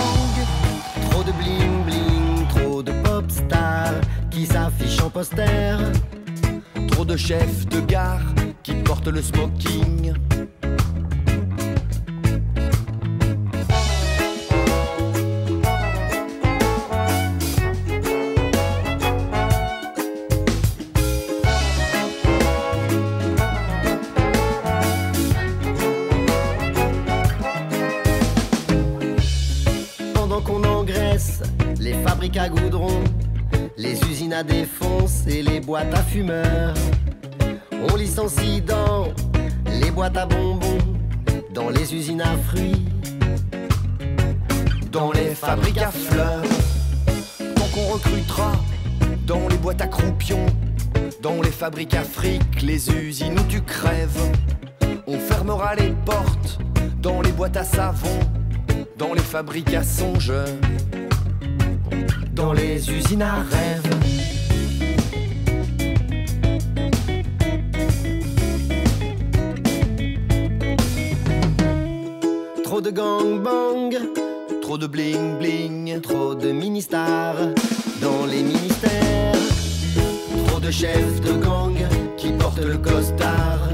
[4.43, 5.79] qui s'affichent en poster.
[6.89, 8.21] Trop de chefs de gare
[8.65, 10.15] qui portent le smoking.
[30.15, 31.43] Pendant qu'on engraisse
[31.79, 33.05] les fabriques à goudron,
[33.83, 36.75] les usines à défonce et les boîtes à fumeurs,
[37.91, 39.09] on licencie dans
[39.67, 40.79] les boîtes à bonbons,
[41.53, 42.87] dans les usines à fruits,
[44.93, 46.45] dans les fabriques à fleurs.
[47.57, 48.53] Tant qu'on recrutera
[49.27, 50.47] dans les boîtes à croupions,
[51.21, 54.31] dans les fabriques à fric, les usines où tu crèves.
[55.09, 56.61] On fermera les portes
[57.01, 58.21] dans les boîtes à savon,
[58.97, 60.33] dans les fabriques à songe,
[62.43, 63.89] dans les usines à rêve.
[72.65, 73.93] trop de gangbang,
[74.61, 77.55] trop de bling bling, trop de mini-stars
[78.01, 79.37] dans les ministères,
[80.49, 81.77] trop de chefs de gang
[82.17, 83.72] qui portent le costard.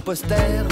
[0.00, 0.64] Poster.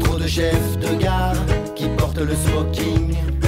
[0.00, 1.36] Trop de chefs de gare
[1.74, 3.41] qui portent le smoking.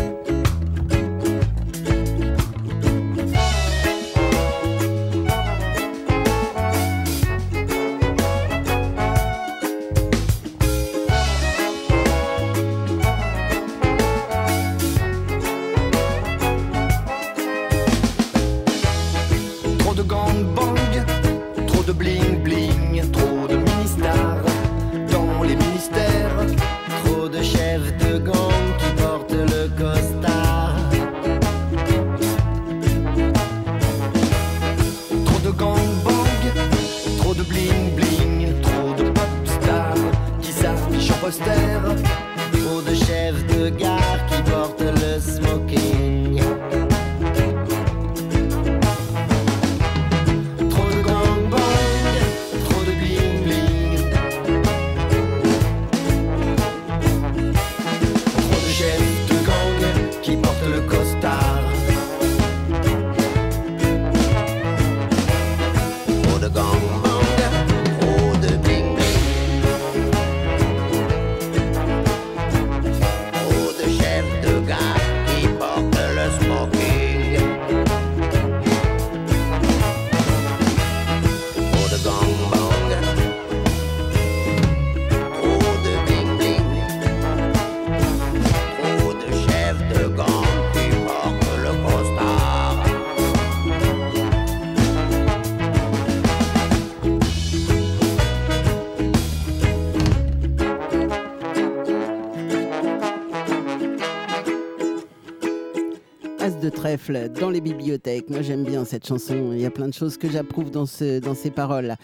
[107.40, 108.30] Dans les bibliothèques.
[108.30, 109.52] Moi, j'aime bien cette chanson.
[109.52, 111.96] Il y a plein de choses que j'approuve dans ces paroles.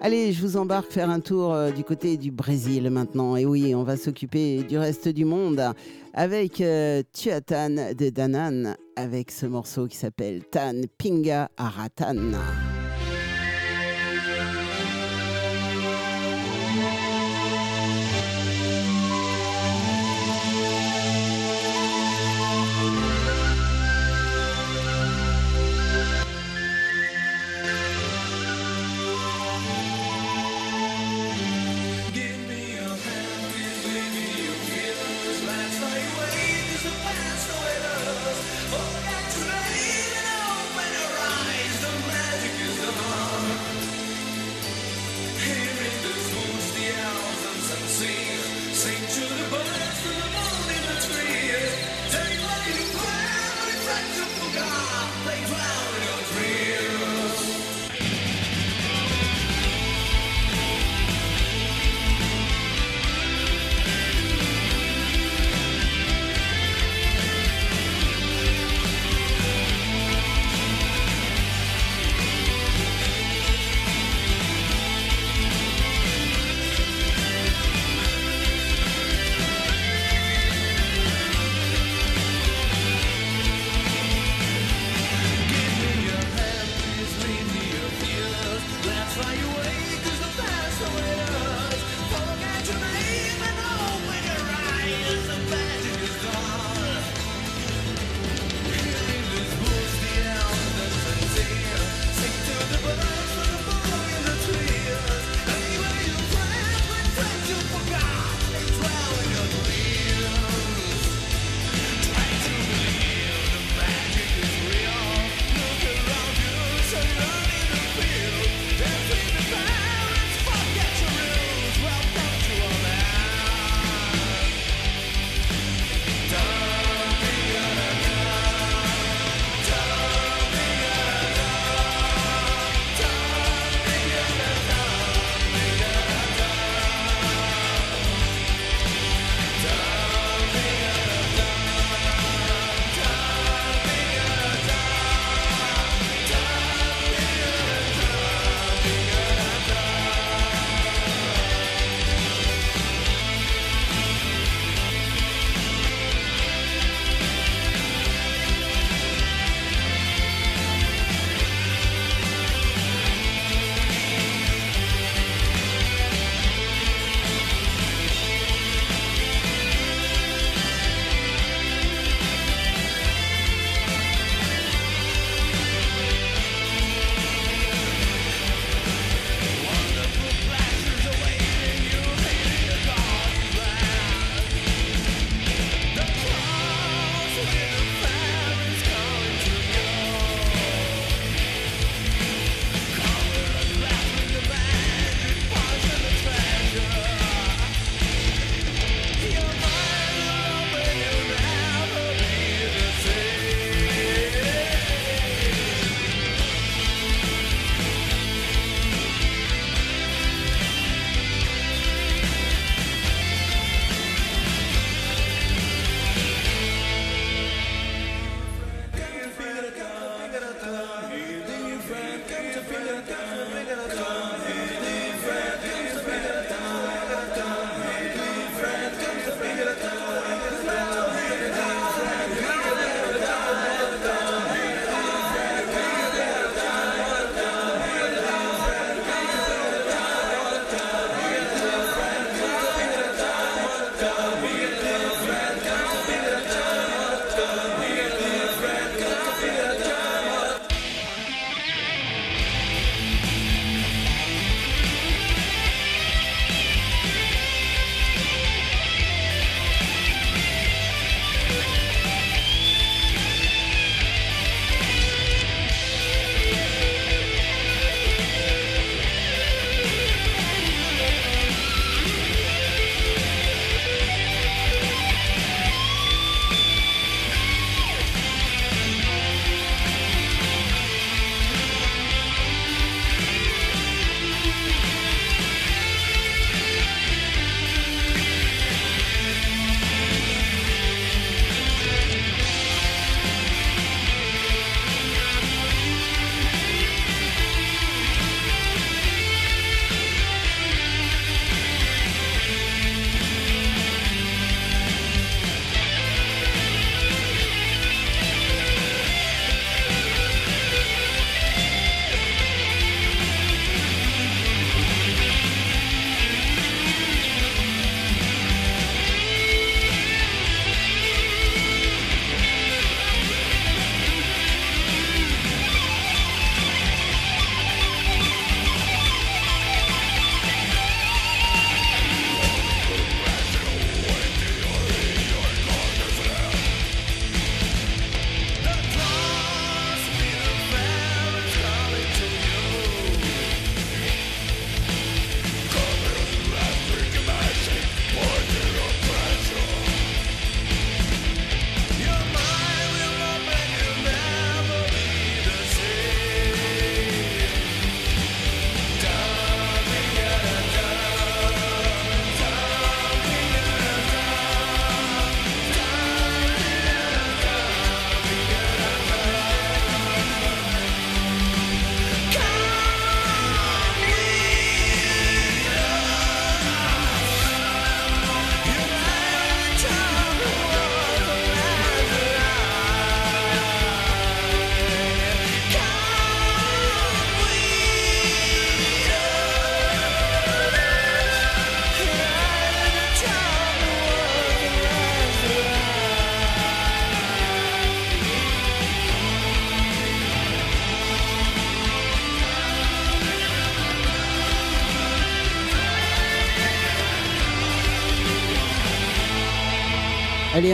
[0.00, 3.34] Allez, je vous embarque faire un tour euh, du côté du Brésil maintenant.
[3.36, 5.60] Et oui, on va s'occuper du reste du monde
[6.14, 12.32] avec euh, Tuatan de Danan, avec ce morceau qui s'appelle Tan Pinga Aratan.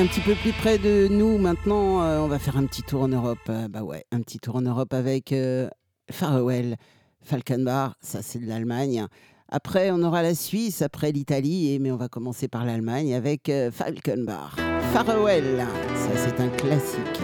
[0.05, 3.05] Un petit peu plus près de nous maintenant, euh, on va faire un petit tour
[3.05, 3.39] en Europe.
[3.49, 5.67] Euh, bah ouais, un petit tour en Europe avec euh,
[6.11, 6.77] Farewell,
[7.23, 9.07] Falkenbach, ça c'est de l'Allemagne.
[9.49, 14.57] Après, on aura la Suisse, après l'Italie, mais on va commencer par l'Allemagne avec Falkenbach.
[14.93, 17.24] Farewell, ça c'est un classique.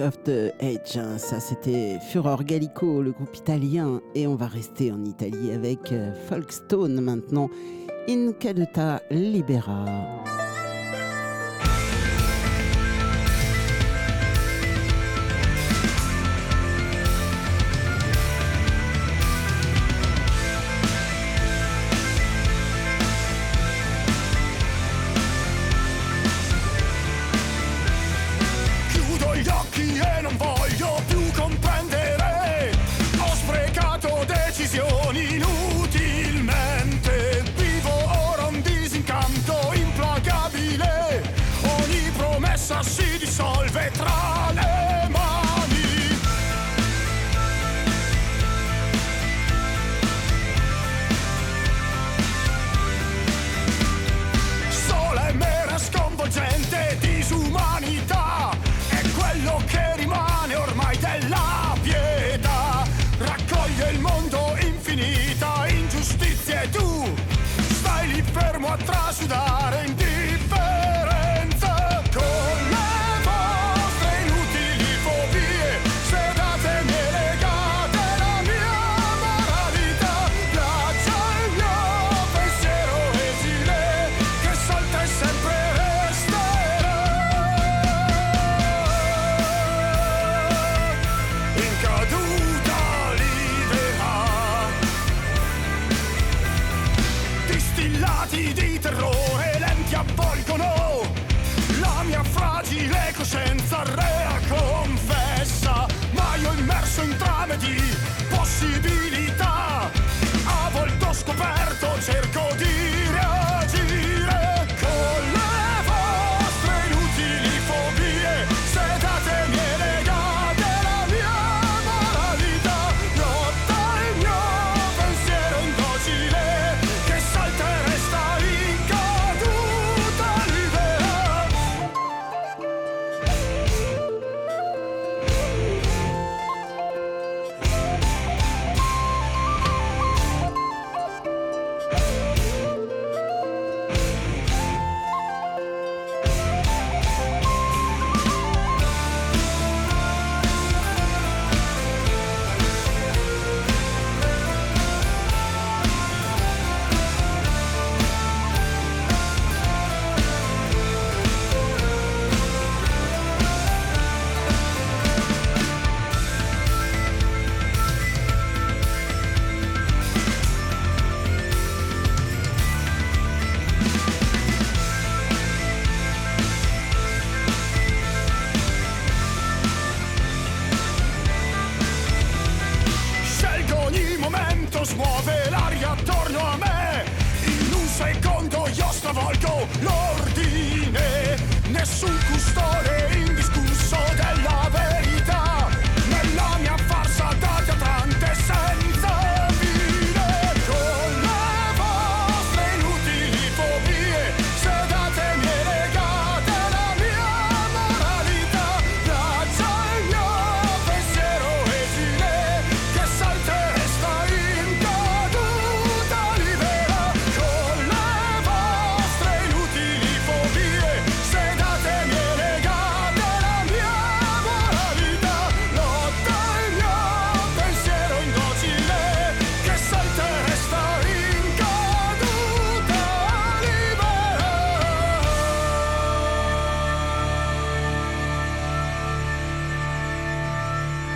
[0.00, 1.18] Of the Edge, hein.
[1.18, 6.12] ça c'était Furor Gallico, le groupe italien, et on va rester en Italie avec euh,
[6.28, 7.48] Folkstone maintenant,
[8.08, 10.13] In Caduta Libera.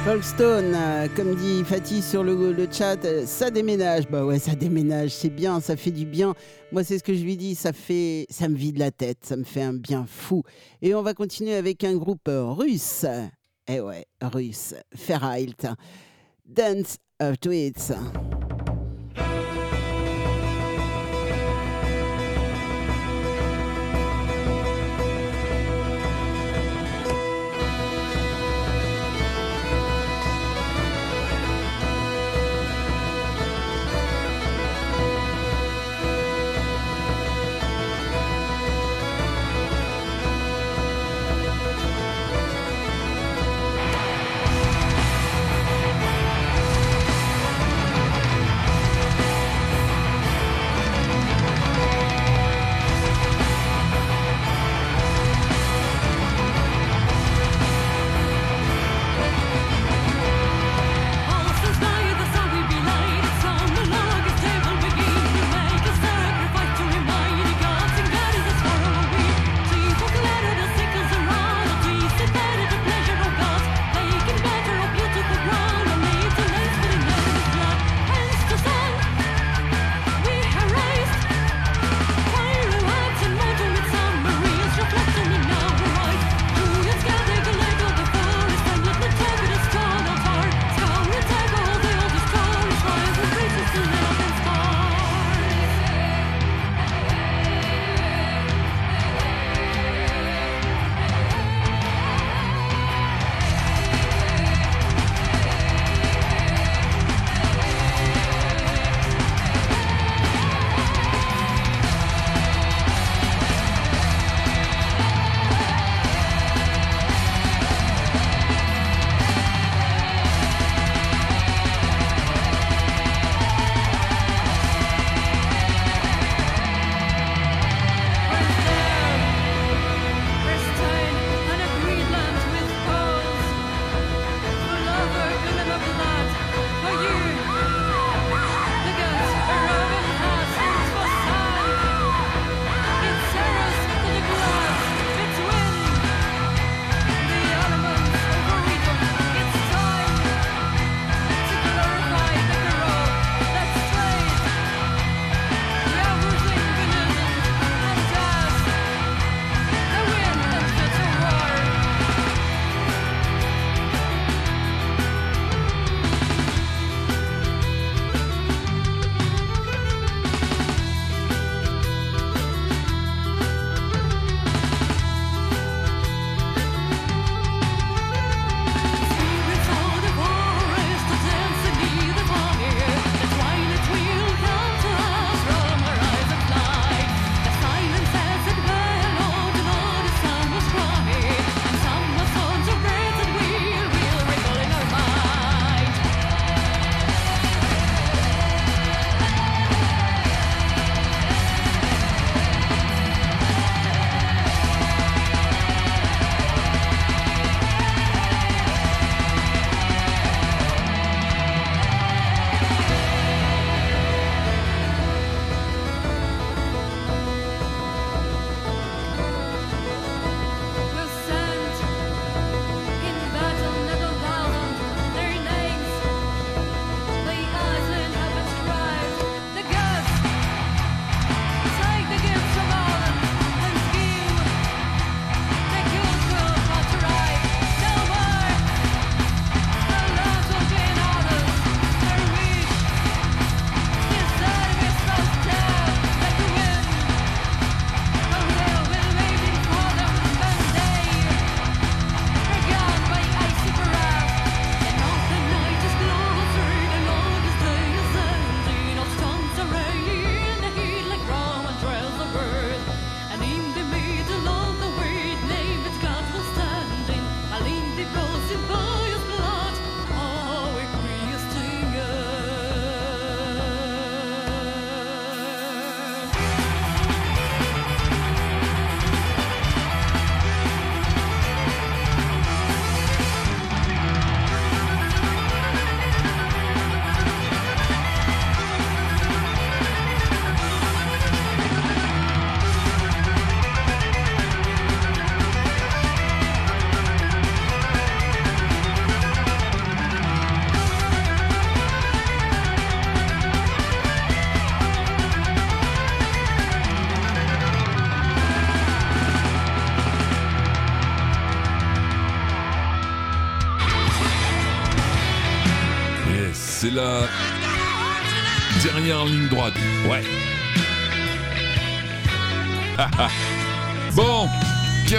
[0.05, 4.09] Folkstone, euh, comme dit Fatih sur le, chat, euh, ça déménage.
[4.09, 6.35] Bah ouais, ça déménage, c'est bien, ça fait du bien.
[6.73, 9.37] Moi, c'est ce que je lui dis, ça fait, ça me vide la tête, ça
[9.37, 10.43] me fait un bien fou.
[10.83, 13.05] Et on va continuer avec un groupe euh, russe.
[13.69, 15.67] Eh ouais, russe, Ferrailt.
[16.47, 17.93] Dance of Tweets.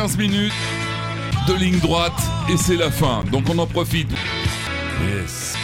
[0.09, 0.53] 15 minutes
[1.47, 2.19] de ligne droite
[2.51, 3.23] et c'est la fin.
[3.31, 4.09] Donc on en profite.
[5.03, 5.55] Yes.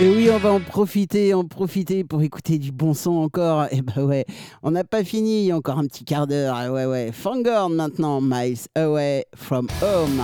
[0.00, 3.66] Et oui, on va en profiter, en profiter pour écouter du bon son encore.
[3.70, 4.24] Et bah ouais,
[4.62, 6.54] on n'a pas fini, il y a encore un petit quart d'heure.
[6.56, 7.10] Ah ouais, ouais.
[7.12, 10.22] Fangorn maintenant, Miles Away from Home.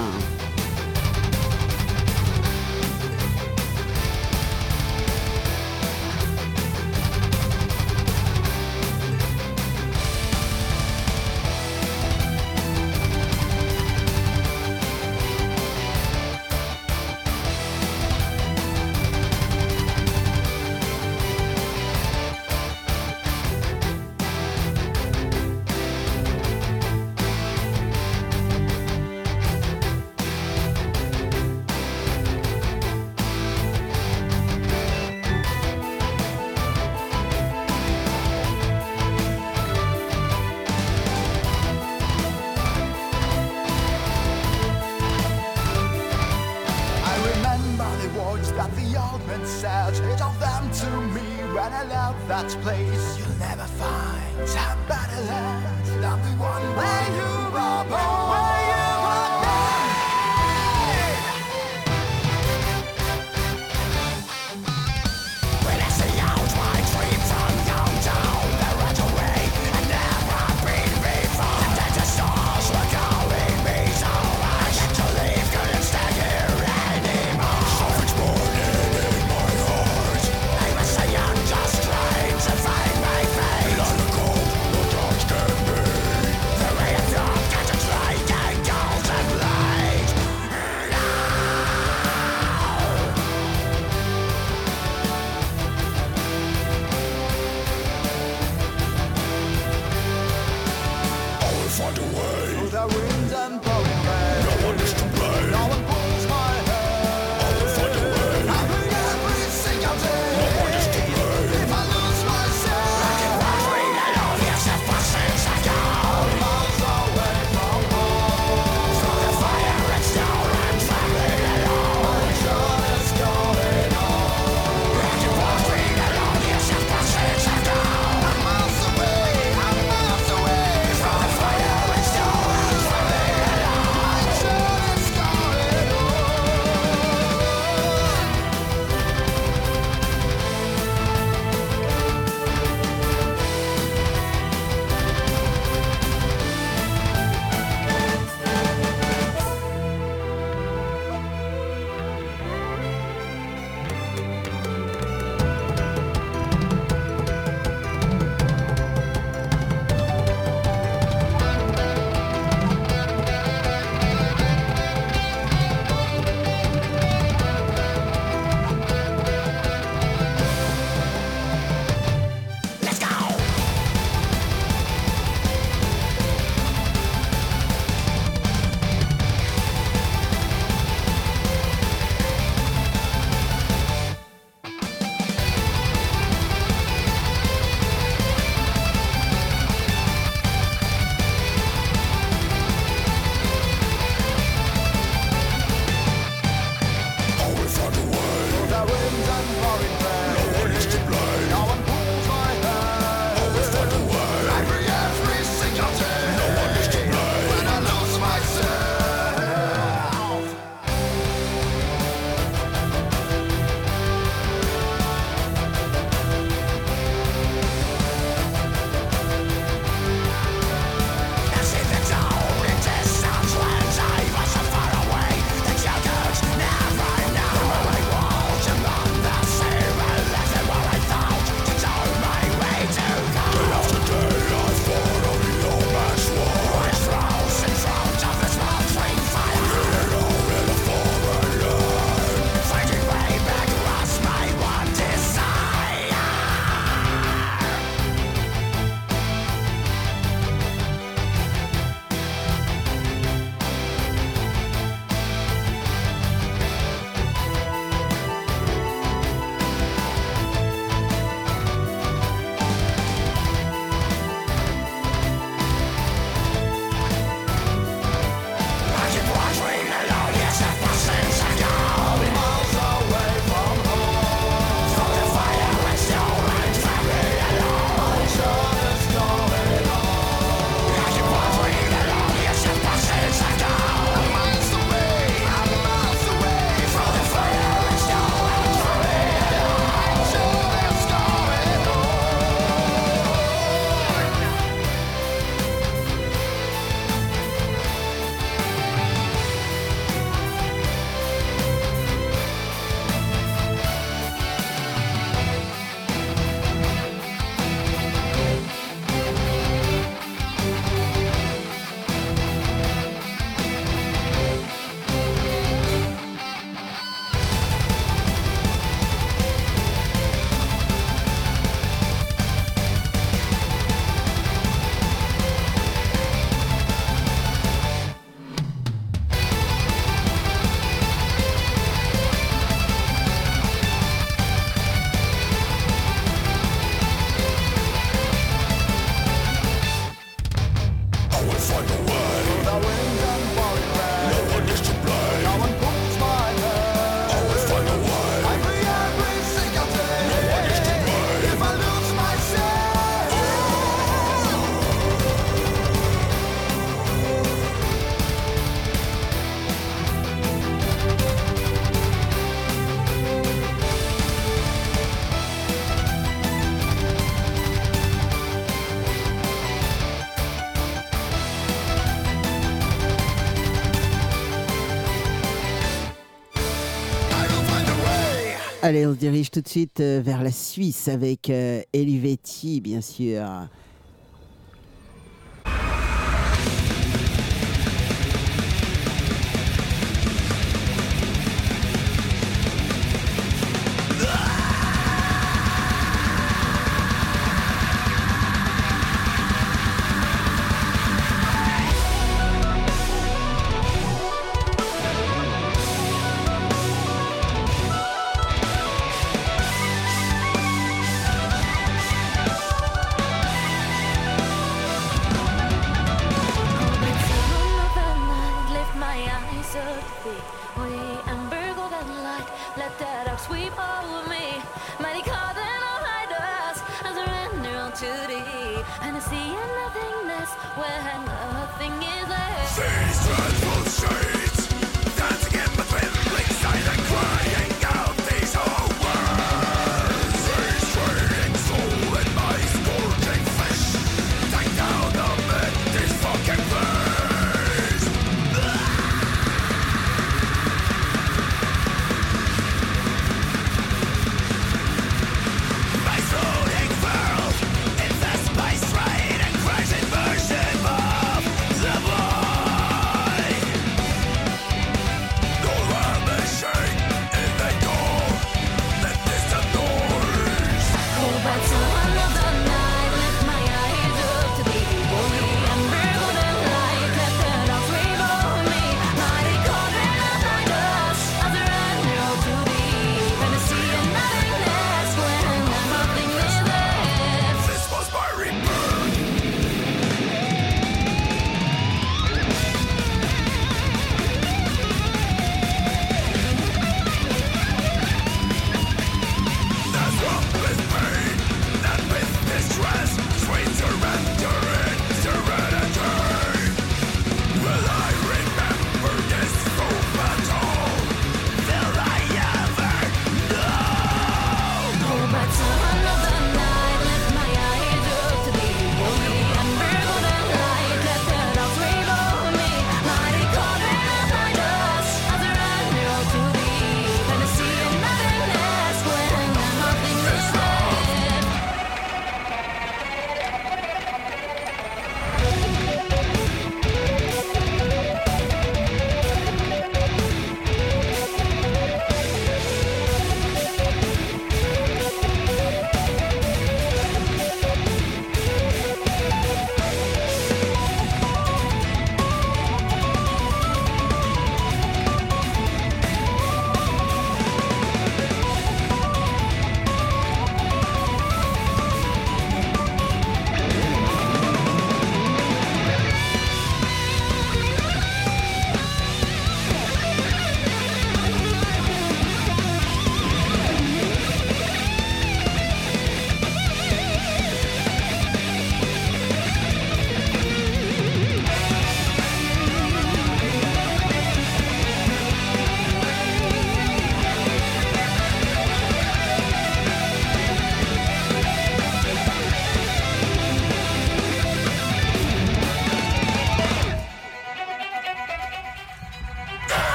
[378.91, 383.01] Allez, on se dirige tout de suite euh, vers la Suisse avec euh, Elivetti, bien
[383.01, 383.41] sûr.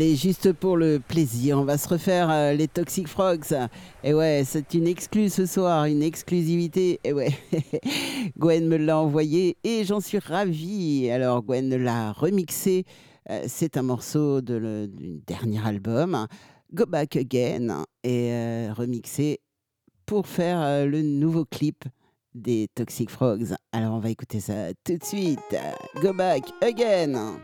[0.00, 3.54] Allez, juste pour le plaisir, on va se refaire euh, les Toxic Frogs.
[4.02, 6.98] Et ouais, c'est une exclue ce soir, une exclusivité.
[7.04, 7.28] Et ouais,
[8.38, 11.10] Gwen me l'a envoyé et j'en suis ravi.
[11.10, 12.86] Alors, Gwen l'a remixé.
[13.28, 16.26] Euh, c'est un morceau de le- du dernier album,
[16.72, 19.40] Go Back Again, et euh, remixé
[20.06, 21.84] pour faire le nouveau clip
[22.34, 23.54] des Toxic Frogs.
[23.72, 25.40] Alors, on va écouter ça tout de suite.
[26.00, 27.36] Go Back Again.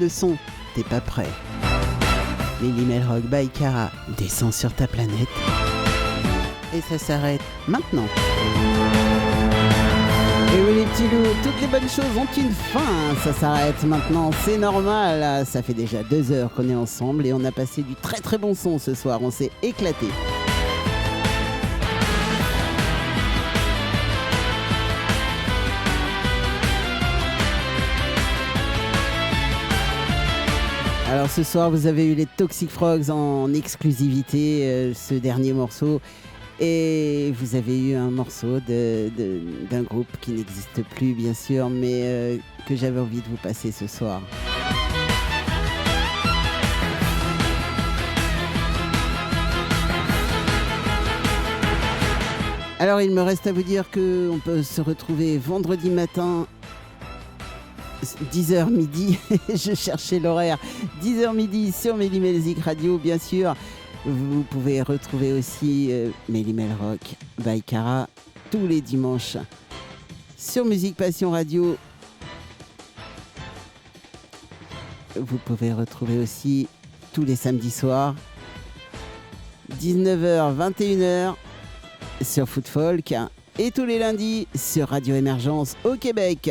[0.00, 0.36] Le son,
[0.76, 1.26] t'es pas prêt.
[2.62, 5.28] Lily Melrock by Cara descend sur ta planète.
[6.72, 8.06] Et ça s'arrête maintenant.
[10.54, 13.14] Et oui les petits loups, toutes les bonnes choses ont une fin.
[13.24, 15.44] Ça s'arrête maintenant, c'est normal.
[15.44, 18.38] Ça fait déjà deux heures qu'on est ensemble et on a passé du très très
[18.38, 19.20] bon son ce soir.
[19.20, 20.06] On s'est éclaté.
[31.28, 36.00] Ce soir, vous avez eu les Toxic Frogs en exclusivité, euh, ce dernier morceau.
[36.58, 42.36] Et vous avez eu un morceau d'un groupe qui n'existe plus, bien sûr, mais euh,
[42.66, 44.22] que j'avais envie de vous passer ce soir.
[52.80, 56.46] Alors il me reste à vous dire que on peut se retrouver vendredi matin
[58.32, 59.18] 10h midi,
[59.48, 60.58] je cherchais l'horaire,
[61.02, 63.54] 10h midi sur Mélimelzik Radio, bien sûr.
[64.04, 67.00] Vous pouvez retrouver aussi euh, Mélimel Rock
[67.44, 67.62] by
[68.50, 69.36] tous les dimanches
[70.36, 71.76] sur Musique Passion Radio.
[75.16, 76.68] Vous pouvez retrouver aussi
[77.12, 78.14] tous les samedis soirs,
[79.80, 81.34] 19h, 21h
[82.22, 83.14] sur Foot Folk.
[83.58, 86.50] et tous les lundis sur Radio Émergence au Québec.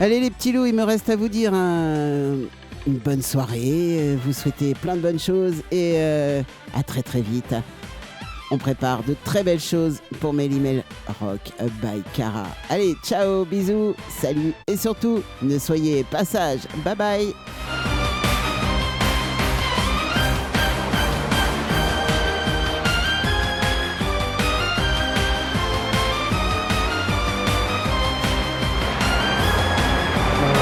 [0.00, 2.36] Allez les petits loups, il me reste à vous dire un-
[2.86, 6.42] une bonne soirée, vous souhaitez plein de bonnes choses et euh,
[6.74, 7.54] à très très vite.
[8.50, 10.84] On prépare de très belles choses pour Mélimel
[11.20, 11.40] Rock
[11.80, 12.44] by Cara.
[12.68, 16.60] Allez, ciao, bisous, salut et surtout, ne soyez pas sages.
[16.84, 17.34] Bye bye